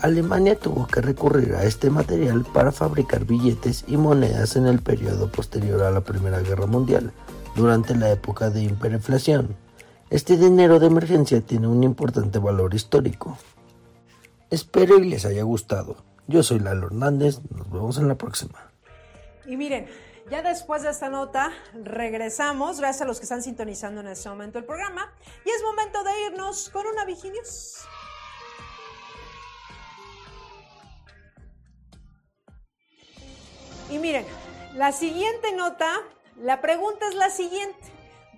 [0.00, 5.28] Alemania tuvo que recurrir a este material para fabricar billetes y monedas en el periodo
[5.28, 7.12] posterior a la Primera Guerra Mundial,
[7.54, 9.56] durante la época de hiperinflación.
[10.10, 13.38] Este dinero de emergencia tiene un importante valor histórico.
[14.50, 15.96] Espero y les haya gustado.
[16.26, 18.70] Yo soy Lalo Hernández, nos vemos en la próxima.
[19.46, 19.86] Y miren,
[20.30, 24.58] ya después de esta nota regresamos, gracias a los que están sintonizando en este momento
[24.58, 25.12] el programa,
[25.44, 27.84] y es momento de irnos con una Viginius.
[33.90, 34.24] Y miren,
[34.74, 36.00] la siguiente nota
[36.36, 37.78] la pregunta es la siguiente.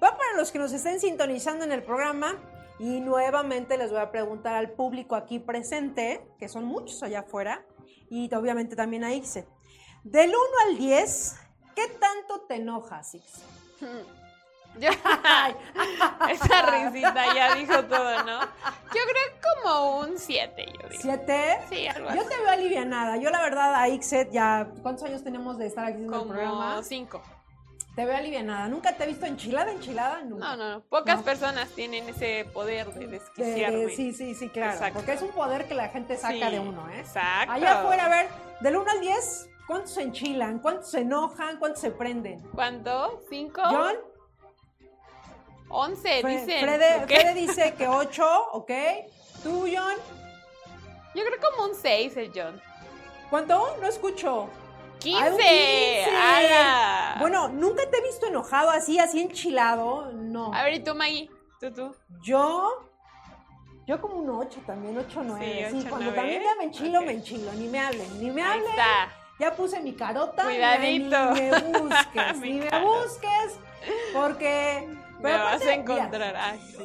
[0.03, 2.37] Va para los que nos estén sintonizando en el programa
[2.79, 7.65] y nuevamente les voy a preguntar al público aquí presente, que son muchos allá afuera,
[8.11, 9.49] y obviamente también a Ixe.
[10.05, 11.37] Del 1 al 10,
[11.75, 13.41] ¿qué tanto te enojas, Ixe?
[16.31, 18.41] esa risita ya dijo todo, ¿no?
[18.41, 18.47] Yo
[18.91, 21.03] creo como un 7, yo digo.
[21.03, 21.61] ¿Siete?
[21.69, 22.29] Sí, algo Yo así.
[22.29, 23.17] te veo alivianada.
[23.17, 24.69] Yo la verdad a Ixet ya...
[24.83, 26.73] ¿Cuántos años tenemos de estar aquí en el programa?
[26.73, 27.23] Como 5.
[27.97, 28.69] Te veo alivianada.
[28.69, 30.21] ¿Nunca te he visto enchilada, enchilada?
[30.23, 30.49] Nunca.
[30.51, 30.81] No, no, no.
[30.83, 31.25] Pocas No.
[31.25, 33.89] personas tienen ese poder de De- de- desquiciarme.
[33.97, 34.73] sí, sí, sí, claro.
[34.73, 34.99] Exacto.
[34.99, 37.01] Porque es un poder que la gente saca Sí, de uno, ¿eh?
[37.01, 37.53] Exacto.
[37.55, 38.29] Allá afuera, a ver,
[38.61, 40.59] del 1 al 10, ¿cuántos se enchilan?
[40.59, 41.59] ¿Cuántos se enojan?
[41.59, 42.41] ¿Cuántos se prenden?
[42.55, 43.23] ¿Cuánto?
[43.31, 43.63] ¿Cinco?
[43.65, 43.97] John,
[45.71, 46.61] 11, Fre- dicen.
[47.07, 48.71] Frede, dice que 8, ¿ok?
[49.43, 49.95] ¿Tú, John?
[51.15, 52.61] Yo creo como un 6 el John.
[53.31, 53.77] ¿Cuánto?
[53.81, 54.51] No escucho.
[54.99, 55.23] 15.
[55.23, 56.17] Ay, un 15.
[56.17, 57.17] ¡Hala!
[57.21, 60.13] Bueno, nunca te he visto enojado así, así enchilado.
[60.13, 60.53] No.
[60.53, 61.31] A ver, ¿y tú, Maggie?
[61.61, 61.97] ¿Tú, tú?
[62.23, 62.91] Yo,
[63.87, 65.69] yo como un 8 también, 8, 9.
[65.71, 67.53] Sí, Sí, cuando también ya me enchilo, me enchilo.
[67.53, 68.71] Ni me hablen, ni me Ahí hablen.
[68.71, 69.09] está.
[69.39, 70.45] Ya puse mi carota.
[70.45, 71.31] Cuidadito.
[71.35, 73.61] Ni me busques, ni me busques,
[74.15, 74.89] porque...
[75.21, 76.37] Me vas a mira, encontrar.
[76.37, 76.83] Ay, sí.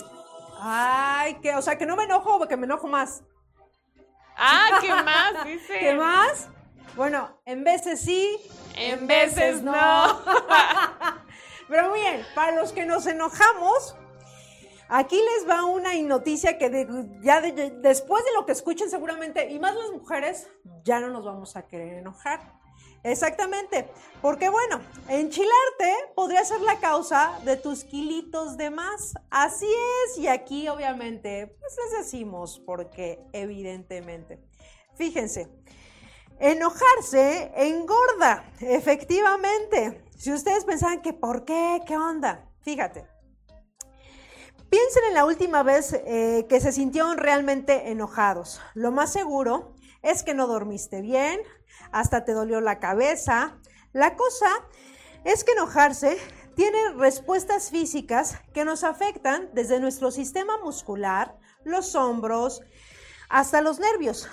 [0.60, 3.24] Ay, que, o sea, que no me enojo, porque me enojo más.
[4.38, 5.46] Ah, ¿qué más?
[5.46, 5.80] Dice.
[5.80, 6.50] ¿Qué más?
[6.96, 8.38] Bueno, en veces sí,
[8.76, 9.74] En veces no.
[11.68, 13.96] Pero bien, para los que nos enojamos,
[14.90, 16.88] aquí les va una noticia que de-
[17.22, 20.50] ya de- después de lo que escuchen seguramente, y más las mujeres,
[20.84, 22.60] ya no nos vamos a querer enojar.
[23.04, 23.90] Exactamente,
[24.22, 29.14] porque bueno, enchilarte podría ser la causa de tus kilitos de más.
[29.32, 29.66] Así
[30.06, 34.40] es, y aquí obviamente, pues les decimos porque evidentemente.
[34.96, 35.50] Fíjense,
[36.42, 40.04] Enojarse engorda, efectivamente.
[40.18, 43.08] Si ustedes pensaban que por qué, qué onda, fíjate.
[44.72, 48.60] Piensen en la última vez eh, que se sintieron realmente enojados.
[48.74, 51.40] Lo más seguro es que no dormiste bien,
[51.92, 53.60] hasta te dolió la cabeza.
[53.94, 54.50] La cosa
[55.24, 56.18] es que enojarse
[56.56, 62.64] tiene respuestas físicas que nos afectan desde nuestro sistema muscular, los hombros,
[63.30, 64.28] hasta los nervios.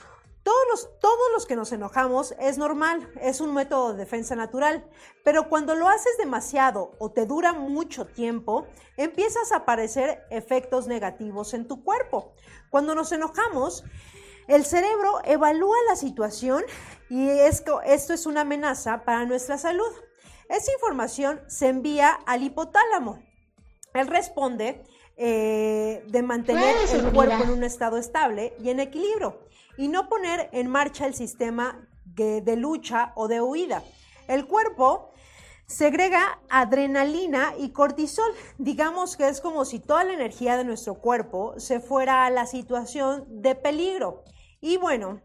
[0.49, 4.83] Todos los, todos los que nos enojamos es normal, es un método de defensa natural,
[5.23, 11.53] pero cuando lo haces demasiado o te dura mucho tiempo, empiezas a aparecer efectos negativos
[11.53, 12.33] en tu cuerpo.
[12.71, 13.85] Cuando nos enojamos,
[14.47, 16.65] el cerebro evalúa la situación
[17.11, 19.93] y esto, esto es una amenaza para nuestra salud.
[20.49, 23.23] Esa información se envía al hipotálamo.
[23.93, 24.83] Él responde
[25.19, 29.47] eh, de mantener el cuerpo en un estado estable y en equilibrio
[29.79, 33.83] y no poner en marcha el sistema de, lucha o de huida.
[34.27, 35.13] El cuerpo
[35.67, 38.31] segrega adrenalina y cortisol.
[38.59, 42.45] Digamos que es como si toda la energía de nuestro cuerpo se fuera a la
[42.47, 44.25] situación de peligro.
[44.61, 45.21] Y bueno,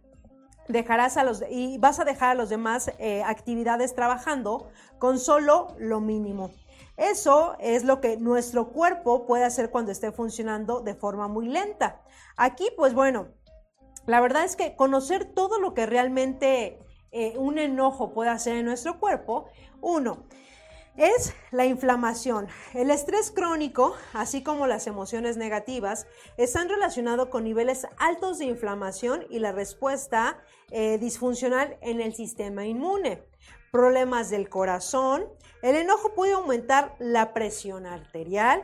[0.67, 5.75] dejarás a los y vas a dejar a los demás eh, actividades trabajando con solo
[5.79, 6.51] lo mínimo.
[6.95, 12.03] Eso es lo que nuestro cuerpo puede hacer cuando esté funcionando de forma muy lenta.
[12.37, 13.29] Aquí, pues bueno,
[14.05, 16.79] la verdad es que conocer todo lo que realmente
[17.11, 19.45] eh, un enojo puede hacer en nuestro cuerpo,
[19.81, 20.25] uno,
[20.95, 22.47] es la inflamación.
[22.73, 26.05] El estrés crónico, así como las emociones negativas,
[26.37, 30.39] están relacionados con niveles altos de inflamación y la respuesta
[30.69, 33.23] eh, disfuncional en el sistema inmune.
[33.71, 35.25] Problemas del corazón.
[35.63, 38.63] El enojo puede aumentar la presión arterial.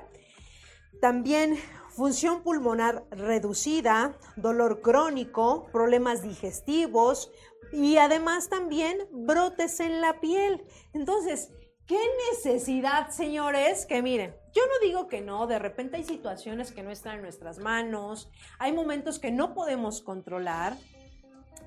[1.01, 1.57] También
[1.89, 7.31] función pulmonar reducida, dolor crónico, problemas digestivos
[7.71, 10.63] y además también brotes en la piel.
[10.93, 11.51] Entonces,
[11.89, 11.97] ¿Qué
[12.31, 13.87] necesidad, señores?
[13.87, 17.23] Que miren, yo no digo que no, de repente hay situaciones que no están en
[17.23, 20.77] nuestras manos, hay momentos que no podemos controlar,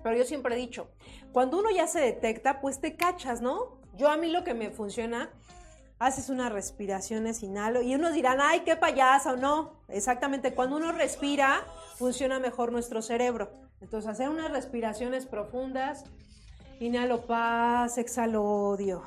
[0.04, 0.92] pero yo siempre he dicho,
[1.32, 3.80] cuando uno ya se detecta, pues te cachas, ¿no?
[3.96, 5.28] Yo a mí lo que me funciona,
[6.04, 9.72] haces unas respiraciones, inhalo, y unos dirán, ay, qué payasa o no.
[9.88, 11.64] Exactamente, cuando uno respira,
[11.96, 13.50] funciona mejor nuestro cerebro.
[13.80, 16.04] Entonces, hacer unas respiraciones profundas,
[16.80, 19.02] inhalo paz, exhalo odio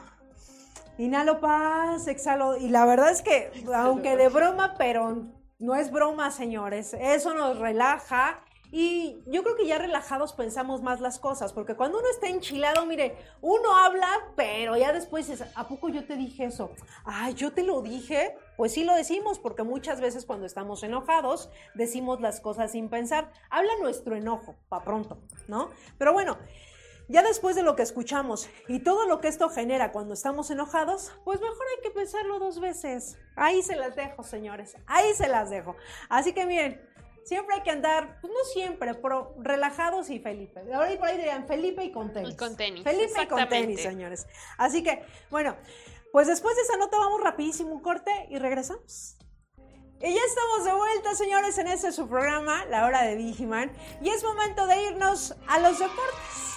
[0.97, 2.55] Inhalo paz, exhalo.
[2.55, 5.23] Y la verdad es que, aunque de broma, pero
[5.59, 6.93] no es broma, señores.
[6.93, 8.39] Eso nos relaja.
[8.77, 12.85] Y yo creo que ya relajados pensamos más las cosas, porque cuando uno está enchilado,
[12.85, 16.71] mire, uno habla, pero ya después dices, ¿a poco yo te dije eso?
[17.05, 18.35] Ay, yo te lo dije.
[18.57, 23.31] Pues sí lo decimos, porque muchas veces cuando estamos enojados, decimos las cosas sin pensar.
[23.49, 25.69] Habla nuestro enojo, pa' pronto, ¿no?
[25.97, 26.37] Pero bueno,
[27.07, 31.13] ya después de lo que escuchamos y todo lo que esto genera cuando estamos enojados,
[31.23, 33.17] pues mejor hay que pensarlo dos veces.
[33.37, 34.75] Ahí se las dejo, señores.
[34.85, 35.77] Ahí se las dejo.
[36.09, 36.81] Así que miren,
[37.25, 40.61] siempre hay que andar, pues no siempre, pero relajados y Felipe.
[40.73, 42.33] Ahora por ahí dirían Felipe y con tenis.
[42.33, 42.83] Y con tenis.
[42.83, 44.27] Felipe y con tenis, señores.
[44.57, 45.57] Así que, bueno,
[46.11, 49.17] pues después de esa nota vamos rapidísimo un corte y regresamos.
[50.01, 53.71] Y ya estamos de vuelta, señores, en este su programa, La Hora de Vigiman.
[54.01, 56.54] Y es momento de irnos a los deportes.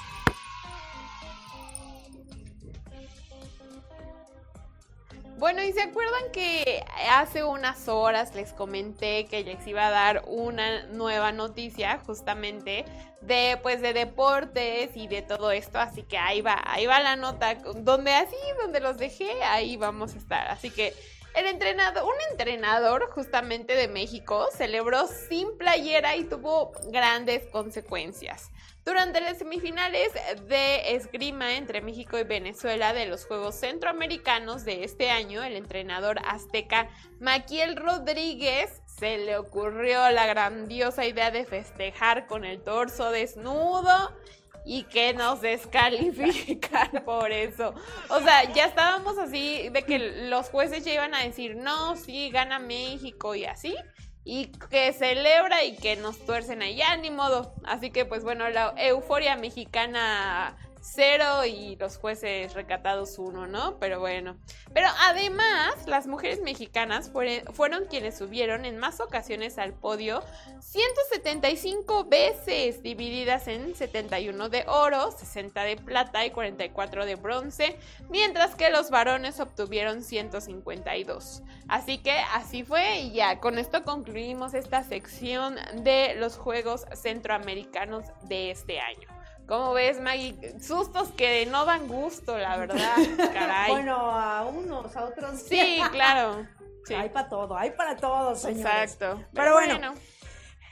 [5.38, 10.24] Bueno, y se acuerdan que hace unas horas les comenté que les iba a dar
[10.26, 12.84] una nueva noticia justamente
[13.20, 17.14] de pues de deportes y de todo esto, así que ahí va, ahí va la
[17.14, 20.48] nota, donde así, donde los dejé, ahí vamos a estar.
[20.48, 20.92] Así que
[21.36, 28.50] el entrenador, un entrenador justamente de México celebró sin playera y tuvo grandes consecuencias.
[28.88, 30.14] Durante las semifinales
[30.48, 36.16] de esgrima entre México y Venezuela de los Juegos Centroamericanos de este año, el entrenador
[36.24, 36.88] azteca
[37.20, 44.16] Maquiel Rodríguez se le ocurrió la grandiosa idea de festejar con el torso desnudo
[44.64, 47.74] y que nos descalifican por eso.
[48.08, 49.98] O sea, ya estábamos así de que
[50.30, 53.76] los jueces ya iban a decir, no, sí, gana México y así
[54.24, 57.54] y que celebra y que nos tuercen allá, ni modo.
[57.64, 63.78] Así que pues bueno, la euforia mexicana cero y los jueces recatados uno, ¿no?
[63.78, 64.36] Pero bueno.
[64.72, 70.22] Pero además, las mujeres mexicanas fueron, quienes subieron en más ocasiones al podio
[70.60, 78.54] 175 veces, divididas en 71 de oro, 60 de plata y 44 de bronce, mientras
[78.54, 81.42] que los varones obtuvieron 152.
[81.68, 88.04] Así que así fue y ya, con esto concluimos esta sección de los Juegos Centroamericanos
[88.28, 89.17] de este año.
[89.48, 90.60] ¿Cómo ves, Maggie?
[90.60, 92.96] Sustos que no dan gusto, la verdad.
[93.32, 93.70] Caray.
[93.70, 95.40] Bueno, a unos, a otros.
[95.40, 96.46] sí, claro.
[96.84, 96.94] Sí.
[96.94, 98.64] Hay para todo, hay para todos, señores.
[98.64, 99.22] Exacto.
[99.34, 99.92] Pero bueno,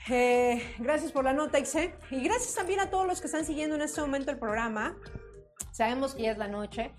[0.09, 1.93] eh, gracias por la nota, Ixe.
[2.09, 4.97] Y gracias también a todos los que están siguiendo en este momento el programa.
[5.71, 6.91] Sabemos que ya es la noche,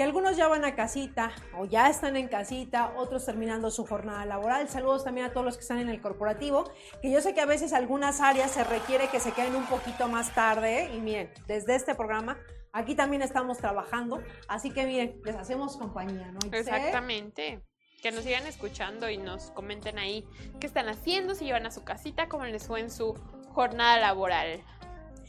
[0.00, 4.24] que algunos ya van a casita o ya están en casita, otros terminando su jornada
[4.24, 4.66] laboral.
[4.66, 6.72] Saludos también a todos los que están en el corporativo,
[7.02, 10.08] que yo sé que a veces algunas áreas se requiere que se queden un poquito
[10.08, 10.90] más tarde.
[10.94, 12.38] Y miren, desde este programa
[12.72, 16.38] aquí también estamos trabajando, así que miren, les hacemos compañía, ¿no?
[16.50, 17.60] Exactamente.
[18.00, 20.26] Que nos sigan escuchando y nos comenten ahí
[20.60, 23.12] qué están haciendo, si llevan a su casita, cómo les fue en su
[23.52, 24.62] jornada laboral.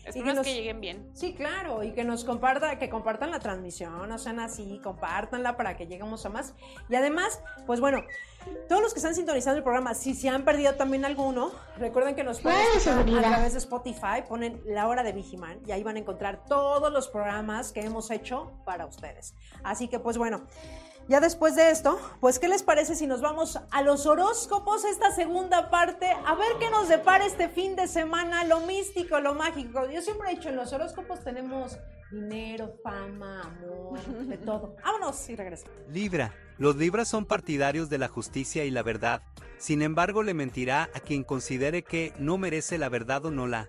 [0.05, 1.09] Esperemos nos- que lleguen bien.
[1.13, 5.77] Sí, claro, y que nos comparta, que compartan la transmisión, no sean así, compártanla para
[5.77, 6.53] que lleguemos a más.
[6.89, 8.03] Y además, pues bueno,
[8.67, 12.23] todos los que están sintonizando el programa, si se han perdido también alguno, recuerden que
[12.23, 15.97] nos pueden escuchar a través de Spotify, ponen la hora de Vigiman y ahí van
[15.97, 19.35] a encontrar todos los programas que hemos hecho para ustedes.
[19.63, 20.41] Así que pues bueno.
[21.11, 25.11] Ya después de esto, pues ¿qué les parece si nos vamos a los horóscopos, esta
[25.11, 29.91] segunda parte, a ver qué nos depara este fin de semana, lo místico, lo mágico?
[29.91, 31.77] Yo siempre he dicho, en los horóscopos tenemos
[32.13, 34.77] dinero, fama, amor, de todo.
[34.85, 35.77] Vámonos y regresamos.
[35.89, 36.33] Libra.
[36.57, 39.21] Los Libras son partidarios de la justicia y la verdad.
[39.57, 43.67] Sin embargo, le mentirá a quien considere que no merece la verdad o no la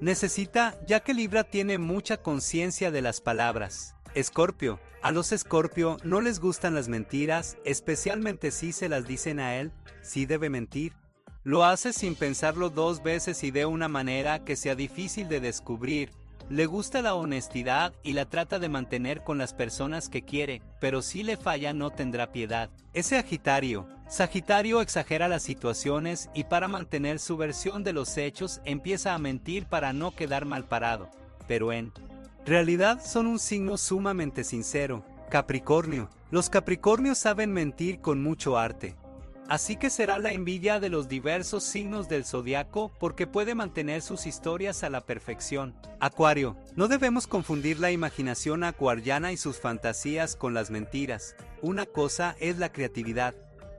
[0.00, 3.94] necesita, ya que Libra tiene mucha conciencia de las palabras.
[4.14, 4.80] Escorpio.
[5.02, 9.72] A los Escorpio no les gustan las mentiras, especialmente si se las dicen a él,
[10.02, 10.94] si debe mentir.
[11.44, 16.10] Lo hace sin pensarlo dos veces y de una manera que sea difícil de descubrir.
[16.48, 21.00] Le gusta la honestidad y la trata de mantener con las personas que quiere, pero
[21.02, 22.68] si le falla no tendrá piedad.
[22.92, 23.86] Ese Sagitario.
[24.08, 29.66] Sagitario exagera las situaciones y para mantener su versión de los hechos empieza a mentir
[29.66, 31.08] para no quedar mal parado.
[31.46, 31.92] Pero en
[32.46, 35.04] realidad son un signo sumamente sincero.
[35.30, 36.10] Capricornio.
[36.30, 38.96] Los Capricornios saben mentir con mucho arte.
[39.48, 44.26] Así que será la envidia de los diversos signos del zodiaco porque puede mantener sus
[44.26, 45.74] historias a la perfección.
[45.98, 51.34] Acuario, no debemos confundir la imaginación acuariana y sus fantasías con las mentiras.
[51.62, 53.34] Una cosa es la creatividad,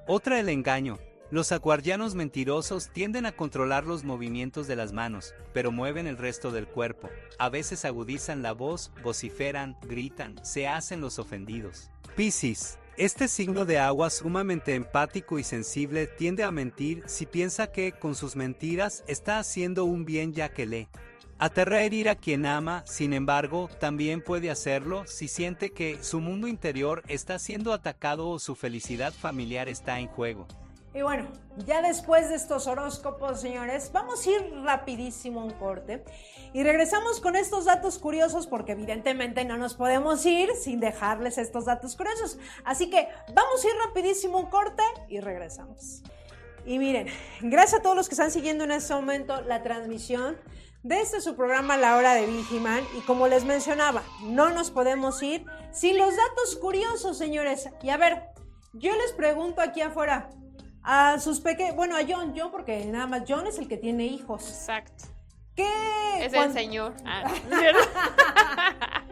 [0.08, 0.98] otra el engaño.
[1.32, 6.52] Los acuarianos mentirosos tienden a controlar los movimientos de las manos, pero mueven el resto
[6.52, 7.10] del cuerpo.
[7.40, 11.90] A veces agudizan la voz, vociferan, gritan, se hacen los ofendidos.
[12.18, 17.94] Piscis, este signo de agua sumamente empático y sensible tiende a mentir si piensa que
[17.94, 20.90] con sus mentiras está haciendo un bien ya que lee.
[21.40, 26.50] Aterra herir a quien ama, sin embargo, también puede hacerlo si siente que su mundo
[26.50, 30.46] interior está siendo atacado o su felicidad familiar está en juego.
[30.94, 31.30] Y bueno,
[31.66, 36.04] ya después de estos horóscopos, señores, vamos a ir rapidísimo a un corte
[36.54, 41.64] y regresamos con estos datos curiosos porque evidentemente no nos podemos ir sin dejarles estos
[41.64, 42.38] datos curiosos.
[42.66, 46.04] Así que vamos a ir rapidísimo a un corte y regresamos.
[46.66, 47.08] Y miren,
[47.40, 50.38] gracias a todos los que están siguiendo en este momento la transmisión
[50.84, 55.22] de este su programa La Hora de Vigiman y como les mencionaba, no nos podemos
[55.24, 57.70] ir sin los datos curiosos, señores.
[57.82, 58.24] Y a ver,
[58.74, 60.30] yo les pregunto aquí afuera,
[60.84, 64.06] a sus pequeños, bueno, a John, John, porque nada más John es el que tiene
[64.06, 64.48] hijos.
[64.50, 65.06] Exacto.
[65.56, 65.68] ¿Qué?
[66.26, 66.94] Es el señor.
[67.06, 67.32] Ah.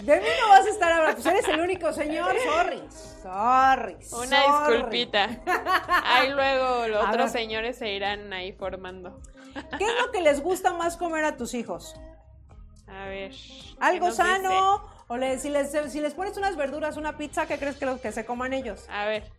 [0.00, 2.82] De mí no vas a estar hablando, pues eres el único señor, sorry.
[3.22, 3.96] Sorry.
[4.12, 4.72] Una sorry.
[4.76, 5.28] disculpita.
[6.04, 7.42] Ahí luego los A otros ver.
[7.42, 9.20] señores se irán ahí formando.
[9.76, 11.94] ¿Qué es lo que les gusta más comer a tus hijos?
[12.88, 13.32] A ver.
[13.32, 14.16] ¿qué ¿Algo dice?
[14.22, 14.82] sano?
[15.08, 18.00] O le- si, les, si les pones unas verduras, una pizza, ¿qué crees que, lo,
[18.00, 18.86] que se coman ellos?
[18.88, 19.30] A ver.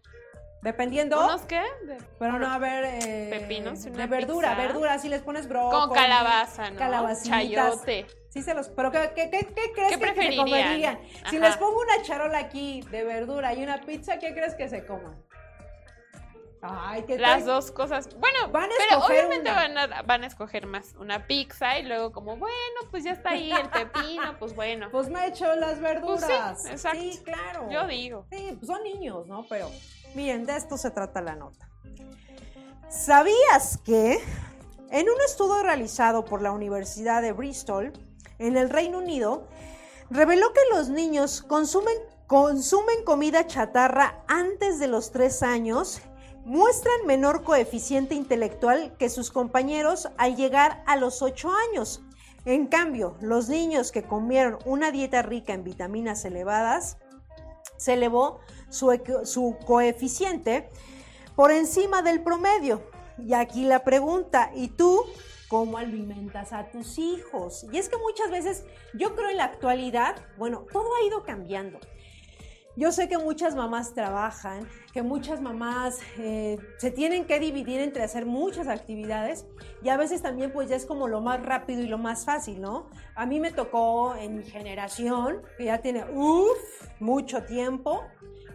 [0.62, 1.24] Dependiendo.
[1.26, 1.62] ¿Unos qué?
[1.86, 2.86] De- Pero no, a ver.
[2.86, 4.62] eh, Pepinos, De verdura, pizza.
[4.62, 5.00] verdura.
[5.00, 5.88] Si les pones brócoli.
[5.88, 6.78] Con calabaza, ¿no?
[6.78, 7.40] Calabacitas.
[7.40, 8.06] Chayote.
[8.30, 8.70] Sí se los...
[8.70, 10.46] Pero ¿qué, qué, qué- qué crees ¿Qué que se preferirían?
[10.46, 11.00] comerían?
[11.30, 11.48] Si Ajá.
[11.48, 15.22] les pongo una charola aquí de verdura y una pizza, ¿qué crees que se coman?
[16.62, 17.46] Ay, ¿qué Las tal?
[17.46, 18.08] dos cosas.
[18.20, 19.56] Bueno, Van a pero obviamente una.
[19.56, 22.56] van a, van a escoger más una pizza y luego como, bueno,
[22.92, 24.90] pues ya está ahí el pepino, pues bueno.
[24.92, 26.22] Pues me echo las verduras.
[26.54, 27.00] Pues sí, exacto.
[27.02, 27.68] Sí, claro.
[27.72, 28.26] Yo digo.
[28.32, 29.46] Sí, pues son niños, ¿no?
[29.50, 29.72] Pero
[30.14, 31.68] miren, de esto se trata la nota.
[32.90, 34.20] ¿Sabías que
[34.92, 37.94] en un estudio realizado por la Universidad de Bristol,
[38.38, 39.48] en el Reino Unido,
[40.10, 41.96] reveló que los niños consumen,
[42.28, 46.02] consumen comida chatarra antes de los tres años,
[46.46, 52.02] muestran menor coeficiente intelectual que sus compañeros al llegar a los ocho años.
[52.46, 56.98] En cambio, los niños que comieron una dieta rica en vitaminas elevadas,
[57.78, 58.40] se elevó
[58.70, 60.70] su, su coeficiente
[61.36, 62.82] por encima del promedio.
[63.18, 65.06] Y aquí la pregunta, ¿y tú
[65.52, 67.66] cómo alimentas a tus hijos.
[67.74, 68.64] Y es que muchas veces,
[68.94, 71.78] yo creo en la actualidad, bueno, todo ha ido cambiando.
[72.78, 78.04] Yo sé que muchas mamás trabajan, que muchas mamás eh, se tienen que dividir entre
[78.04, 79.46] hacer muchas actividades
[79.84, 82.62] y a veces también pues ya es como lo más rápido y lo más fácil,
[82.62, 82.90] ¿no?
[83.16, 86.58] A mí me tocó en mi generación, que ya tiene, uff,
[87.02, 88.04] mucho tiempo,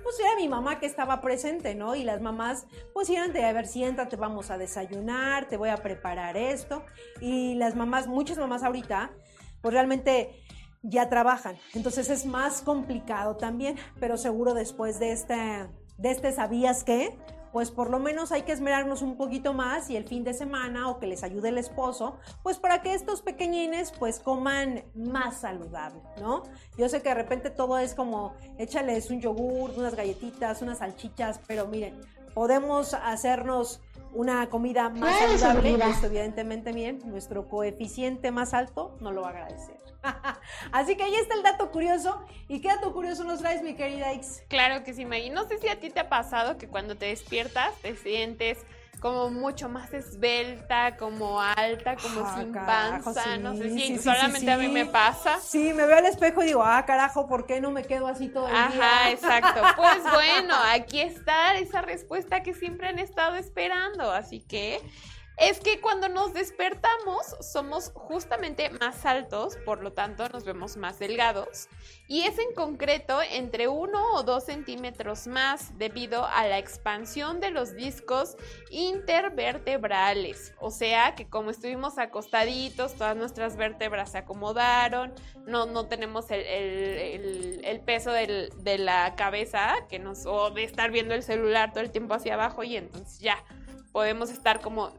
[0.02, 1.94] pues era mi mamá que estaba presente, ¿no?
[1.94, 5.76] Y las mamás pues eran de, a ver, siéntate, vamos a desayunar, te voy a
[5.76, 6.84] preparar esto.
[7.20, 9.10] Y las mamás, muchas mamás ahorita,
[9.60, 10.42] pues realmente
[10.82, 11.56] ya trabajan.
[11.74, 15.68] Entonces es más complicado también, pero seguro después de este,
[15.98, 17.16] de este sabías qué,
[17.56, 20.90] pues por lo menos hay que esmerarnos un poquito más y el fin de semana
[20.90, 26.02] o que les ayude el esposo, pues para que estos pequeñines pues coman más saludable,
[26.20, 26.42] ¿no?
[26.76, 31.40] Yo sé que de repente todo es como échales un yogur, unas galletitas, unas salchichas,
[31.46, 31.98] pero miren,
[32.34, 33.80] podemos hacernos
[34.12, 39.28] una comida más saludable y esto evidentemente bien, nuestro coeficiente más alto no lo va
[39.28, 39.86] a agradecer.
[40.72, 42.24] Así que ahí está el dato curioso.
[42.48, 44.42] ¿Y qué dato curioso nos traes, mi querida X?
[44.48, 45.30] Claro que sí, Maggie.
[45.30, 48.59] No sé si a ti te ha pasado que cuando te despiertas te sientes
[49.00, 53.24] como mucho más esbelta, como alta, como Ah, sin carajo, panza.
[53.24, 55.38] sí, no sé si sí, solamente sí, a mí me pasa.
[55.38, 58.28] Sí, me veo al espejo y digo, ah, carajo, ¿por qué no me quedo así
[58.28, 58.64] todo el día?
[58.64, 59.61] Ajá, exacto.
[59.76, 64.11] Pues bueno, aquí está esa respuesta que siempre han estado esperando.
[64.11, 64.80] Así que
[65.39, 70.99] es que cuando nos despertamos somos justamente más altos, por lo tanto nos vemos más
[70.99, 71.68] delgados.
[72.09, 77.51] Y es en concreto entre 1 o 2 centímetros más debido a la expansión de
[77.51, 78.37] los discos
[78.70, 80.55] intervertebrales.
[80.59, 85.12] O sea que como estuvimos acostaditos, todas nuestras vértebras se acomodaron,
[85.47, 91.22] no, no tenemos el, peso de la cabeza que nos, o de estar viendo el
[91.22, 93.45] celular todo el tiempo hacia abajo y entonces ya
[93.93, 94.93] podemos estar como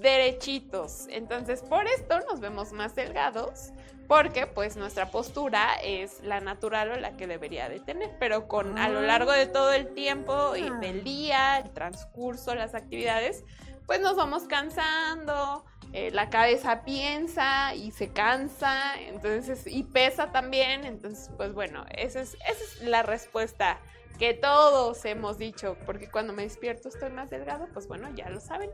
[0.00, 1.06] derechitos.
[1.08, 3.72] Entonces por esto nos vemos más delgados
[4.10, 8.76] porque pues nuestra postura es la natural o la que debería de tener, pero con
[8.76, 13.44] a lo largo de todo el tiempo y del día, el transcurso, las actividades,
[13.86, 20.84] pues nos vamos cansando, eh, la cabeza piensa y se cansa, entonces, y pesa también,
[20.84, 23.78] entonces, pues bueno, esa es, esa es la respuesta
[24.18, 28.40] que todos hemos dicho, porque cuando me despierto estoy más delgado, pues bueno, ya lo
[28.40, 28.70] saben.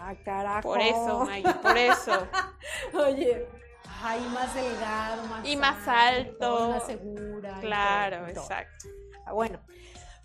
[0.00, 0.62] Ah, carajo.
[0.62, 2.26] Por eso, Maggie, por eso.
[2.94, 3.46] Oye,
[4.02, 6.70] ay, más delgado, más Y más alto.
[6.70, 7.56] más segura.
[7.58, 8.44] y Claro, todo, y todo.
[8.44, 8.88] exacto.
[9.26, 9.60] Ah, Bueno,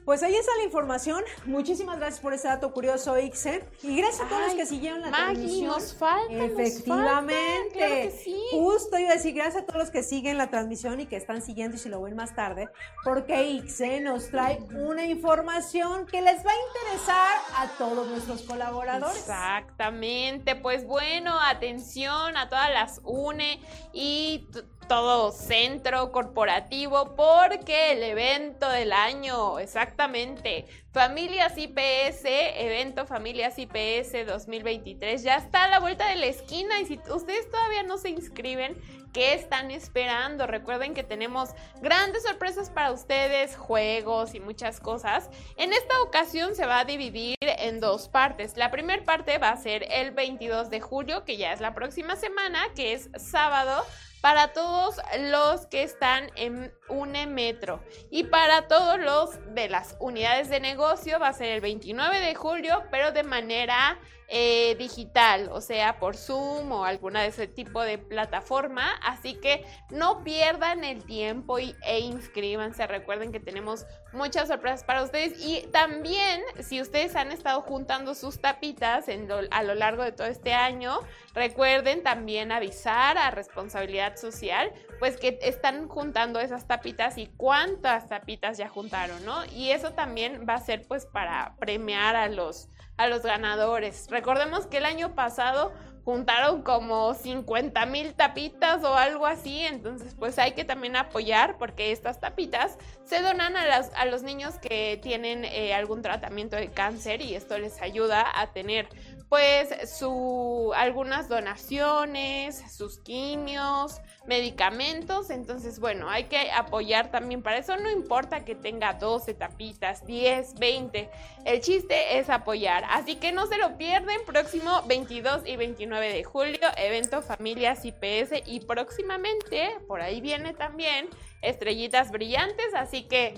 [0.05, 1.23] pues ahí está la información.
[1.45, 3.63] Muchísimas gracias por ese dato curioso, Ixe.
[3.83, 5.67] Y gracias a todos los que siguieron la Maggie, transmisión.
[5.67, 7.73] nos falta, nos Efectivamente.
[7.73, 8.39] claro que sí.
[8.51, 11.41] Justo iba a decir gracias a todos los que siguen la transmisión y que están
[11.41, 12.69] siguiendo y si lo ven más tarde,
[13.03, 19.17] porque Ixe nos trae una información que les va a interesar a todos nuestros colaboradores.
[19.17, 23.59] Exactamente, pues bueno, atención a todas las UNE
[23.93, 24.47] y
[24.87, 29.57] todo centro corporativo porque el evento del año,
[29.95, 36.81] exactamente, Familias IPS, evento Familias IPS 2023, ya está a la vuelta de la esquina
[36.81, 38.75] y si ustedes todavía no se inscriben,
[39.15, 40.45] ¿qué están esperando?
[40.45, 41.51] Recuerden que tenemos
[41.81, 45.29] grandes sorpresas para ustedes, juegos y muchas cosas.
[45.55, 48.57] En esta ocasión se va a dividir en dos partes.
[48.57, 52.17] La primera parte va a ser el 22 de julio, que ya es la próxima
[52.17, 53.85] semana, que es sábado
[54.19, 60.49] para todos los que están en UNE Metro y para todos los de las unidades
[60.49, 63.97] de negocio va a ser el 29 de julio, pero de manera
[64.27, 68.91] eh, digital, o sea, por Zoom o alguna de ese tipo de plataforma.
[69.03, 72.87] Así que no pierdan el tiempo y, e inscríbanse.
[72.87, 78.39] Recuerden que tenemos muchas sorpresas para ustedes y también si ustedes han estado juntando sus
[78.39, 79.05] tapitas
[79.51, 80.99] a lo largo de todo este año,
[81.33, 88.57] recuerden también avisar a responsabilidad social, pues que están juntando esas tapitas y cuántas tapitas
[88.57, 89.45] ya juntaron, ¿no?
[89.45, 94.07] Y eso también va a ser pues para premiar a los a los ganadores.
[94.09, 95.73] Recordemos que el año pasado
[96.05, 101.91] juntaron como 50 mil tapitas o algo así, entonces pues hay que también apoyar porque
[101.91, 106.69] estas tapitas se donan a, las- a los niños que tienen eh, algún tratamiento de
[106.69, 108.87] cáncer y esto les ayuda a tener
[109.35, 117.75] pues su algunas donaciones, sus quimios, medicamentos, entonces bueno, hay que apoyar también para eso,
[117.75, 121.09] no importa que tenga 12 tapitas, 10, 20,
[121.43, 126.23] el chiste es apoyar, así que no se lo pierden, próximo 22 y 29 de
[126.23, 131.09] julio, evento Familias IPS y próximamente, por ahí viene también,
[131.41, 133.33] estrellitas brillantes, así que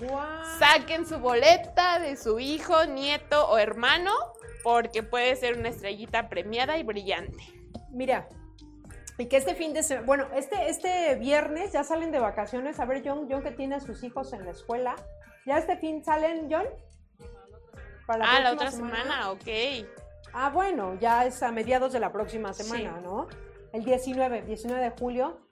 [0.60, 4.12] saquen su boleta de su hijo, nieto o hermano,
[4.68, 7.42] porque puede ser una estrellita premiada y brillante.
[7.90, 8.28] Mira,
[9.16, 12.78] Y que este fin de semana, bueno, este, este viernes ya salen de vacaciones.
[12.78, 14.94] A ver, John, John que tiene a sus hijos en la escuela.
[15.46, 16.66] ¿Ya este fin salen, John?
[18.06, 19.48] Para ah, la otra semana, ok.
[20.34, 23.26] Ah, bueno, ya es a mediados de la próxima semana, ¿no?
[23.72, 25.48] El 19, 19 de julio.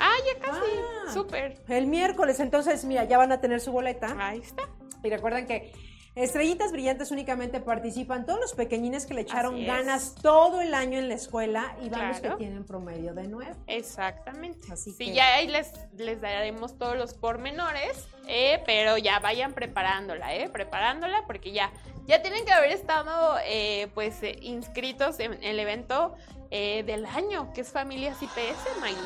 [0.00, 0.60] Ah, ya casi.
[1.06, 1.62] Ah, Súper.
[1.68, 4.16] El miércoles, entonces, mira, ya van a tener su boleta.
[4.18, 4.68] Ahí está.
[5.04, 5.72] Y recuerden que
[6.20, 11.08] Estrellitas Brillantes únicamente participan todos los pequeñines que le echaron ganas todo el año en
[11.08, 13.56] la escuela y van los que tienen promedio de nueve.
[13.66, 14.70] Exactamente.
[14.70, 20.34] Así sí, ya ahí les, les daremos todos los pormenores, eh, pero ya vayan preparándola,
[20.34, 21.72] eh, preparándola porque ya,
[22.06, 26.14] ya tienen que haber estado eh, pues eh, inscritos en el evento
[26.50, 28.96] del año, que es Familias IPS, Maggie.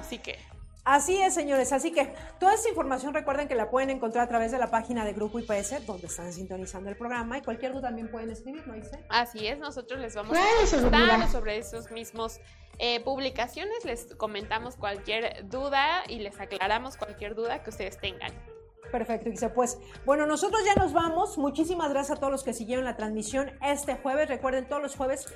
[0.00, 0.36] Así que
[0.84, 1.72] Así es, señores.
[1.72, 5.04] Así que toda esta información recuerden que la pueden encontrar a través de la página
[5.04, 7.38] de Grupo IPS, donde están sintonizando el programa.
[7.38, 9.04] Y cualquier duda también pueden escribir, ¿no dice?
[9.08, 12.40] Así es, nosotros les vamos a comentar sobre esos mismos
[12.78, 13.84] eh, publicaciones.
[13.84, 18.32] Les comentamos cualquier duda y les aclaramos cualquier duda que ustedes tengan.
[18.90, 21.38] Perfecto, dice pues bueno, nosotros ya nos vamos.
[21.38, 24.28] Muchísimas gracias a todos los que siguieron la transmisión este jueves.
[24.28, 25.32] Recuerden, todos los jueves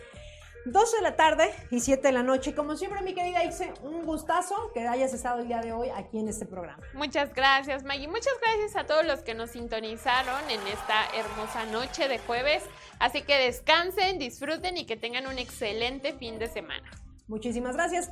[0.67, 2.53] 12 de la tarde y 7 de la noche.
[2.53, 6.19] Como siempre, mi querida Ixe, un gustazo que hayas estado el día de hoy aquí
[6.19, 6.83] en este programa.
[6.93, 8.09] Muchas gracias, Maggie.
[8.09, 12.65] Muchas gracias a todos los que nos sintonizaron en esta hermosa noche de jueves.
[12.99, 16.91] Así que descansen, disfruten y que tengan un excelente fin de semana.
[17.29, 18.11] Muchísimas gracias.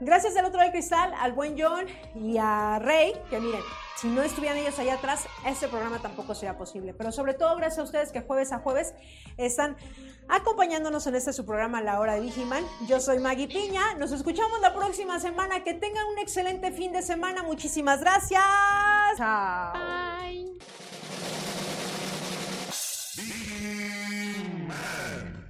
[0.00, 3.62] Gracias del otro de cristal al buen John y a Rey, que miren,
[3.96, 6.94] si no estuvieran ellos allá atrás, este programa tampoco sería posible.
[6.94, 8.94] Pero sobre todo gracias a ustedes que jueves a jueves
[9.36, 9.76] están
[10.28, 12.64] acompañándonos en este su programa La Hora de Vigiman.
[12.86, 13.94] Yo soy Maggie Piña.
[13.98, 15.64] Nos escuchamos la próxima semana.
[15.64, 17.42] Que tengan un excelente fin de semana.
[17.42, 18.40] Muchísimas gracias.
[19.16, 19.72] Chao.
[19.72, 20.58] Bye.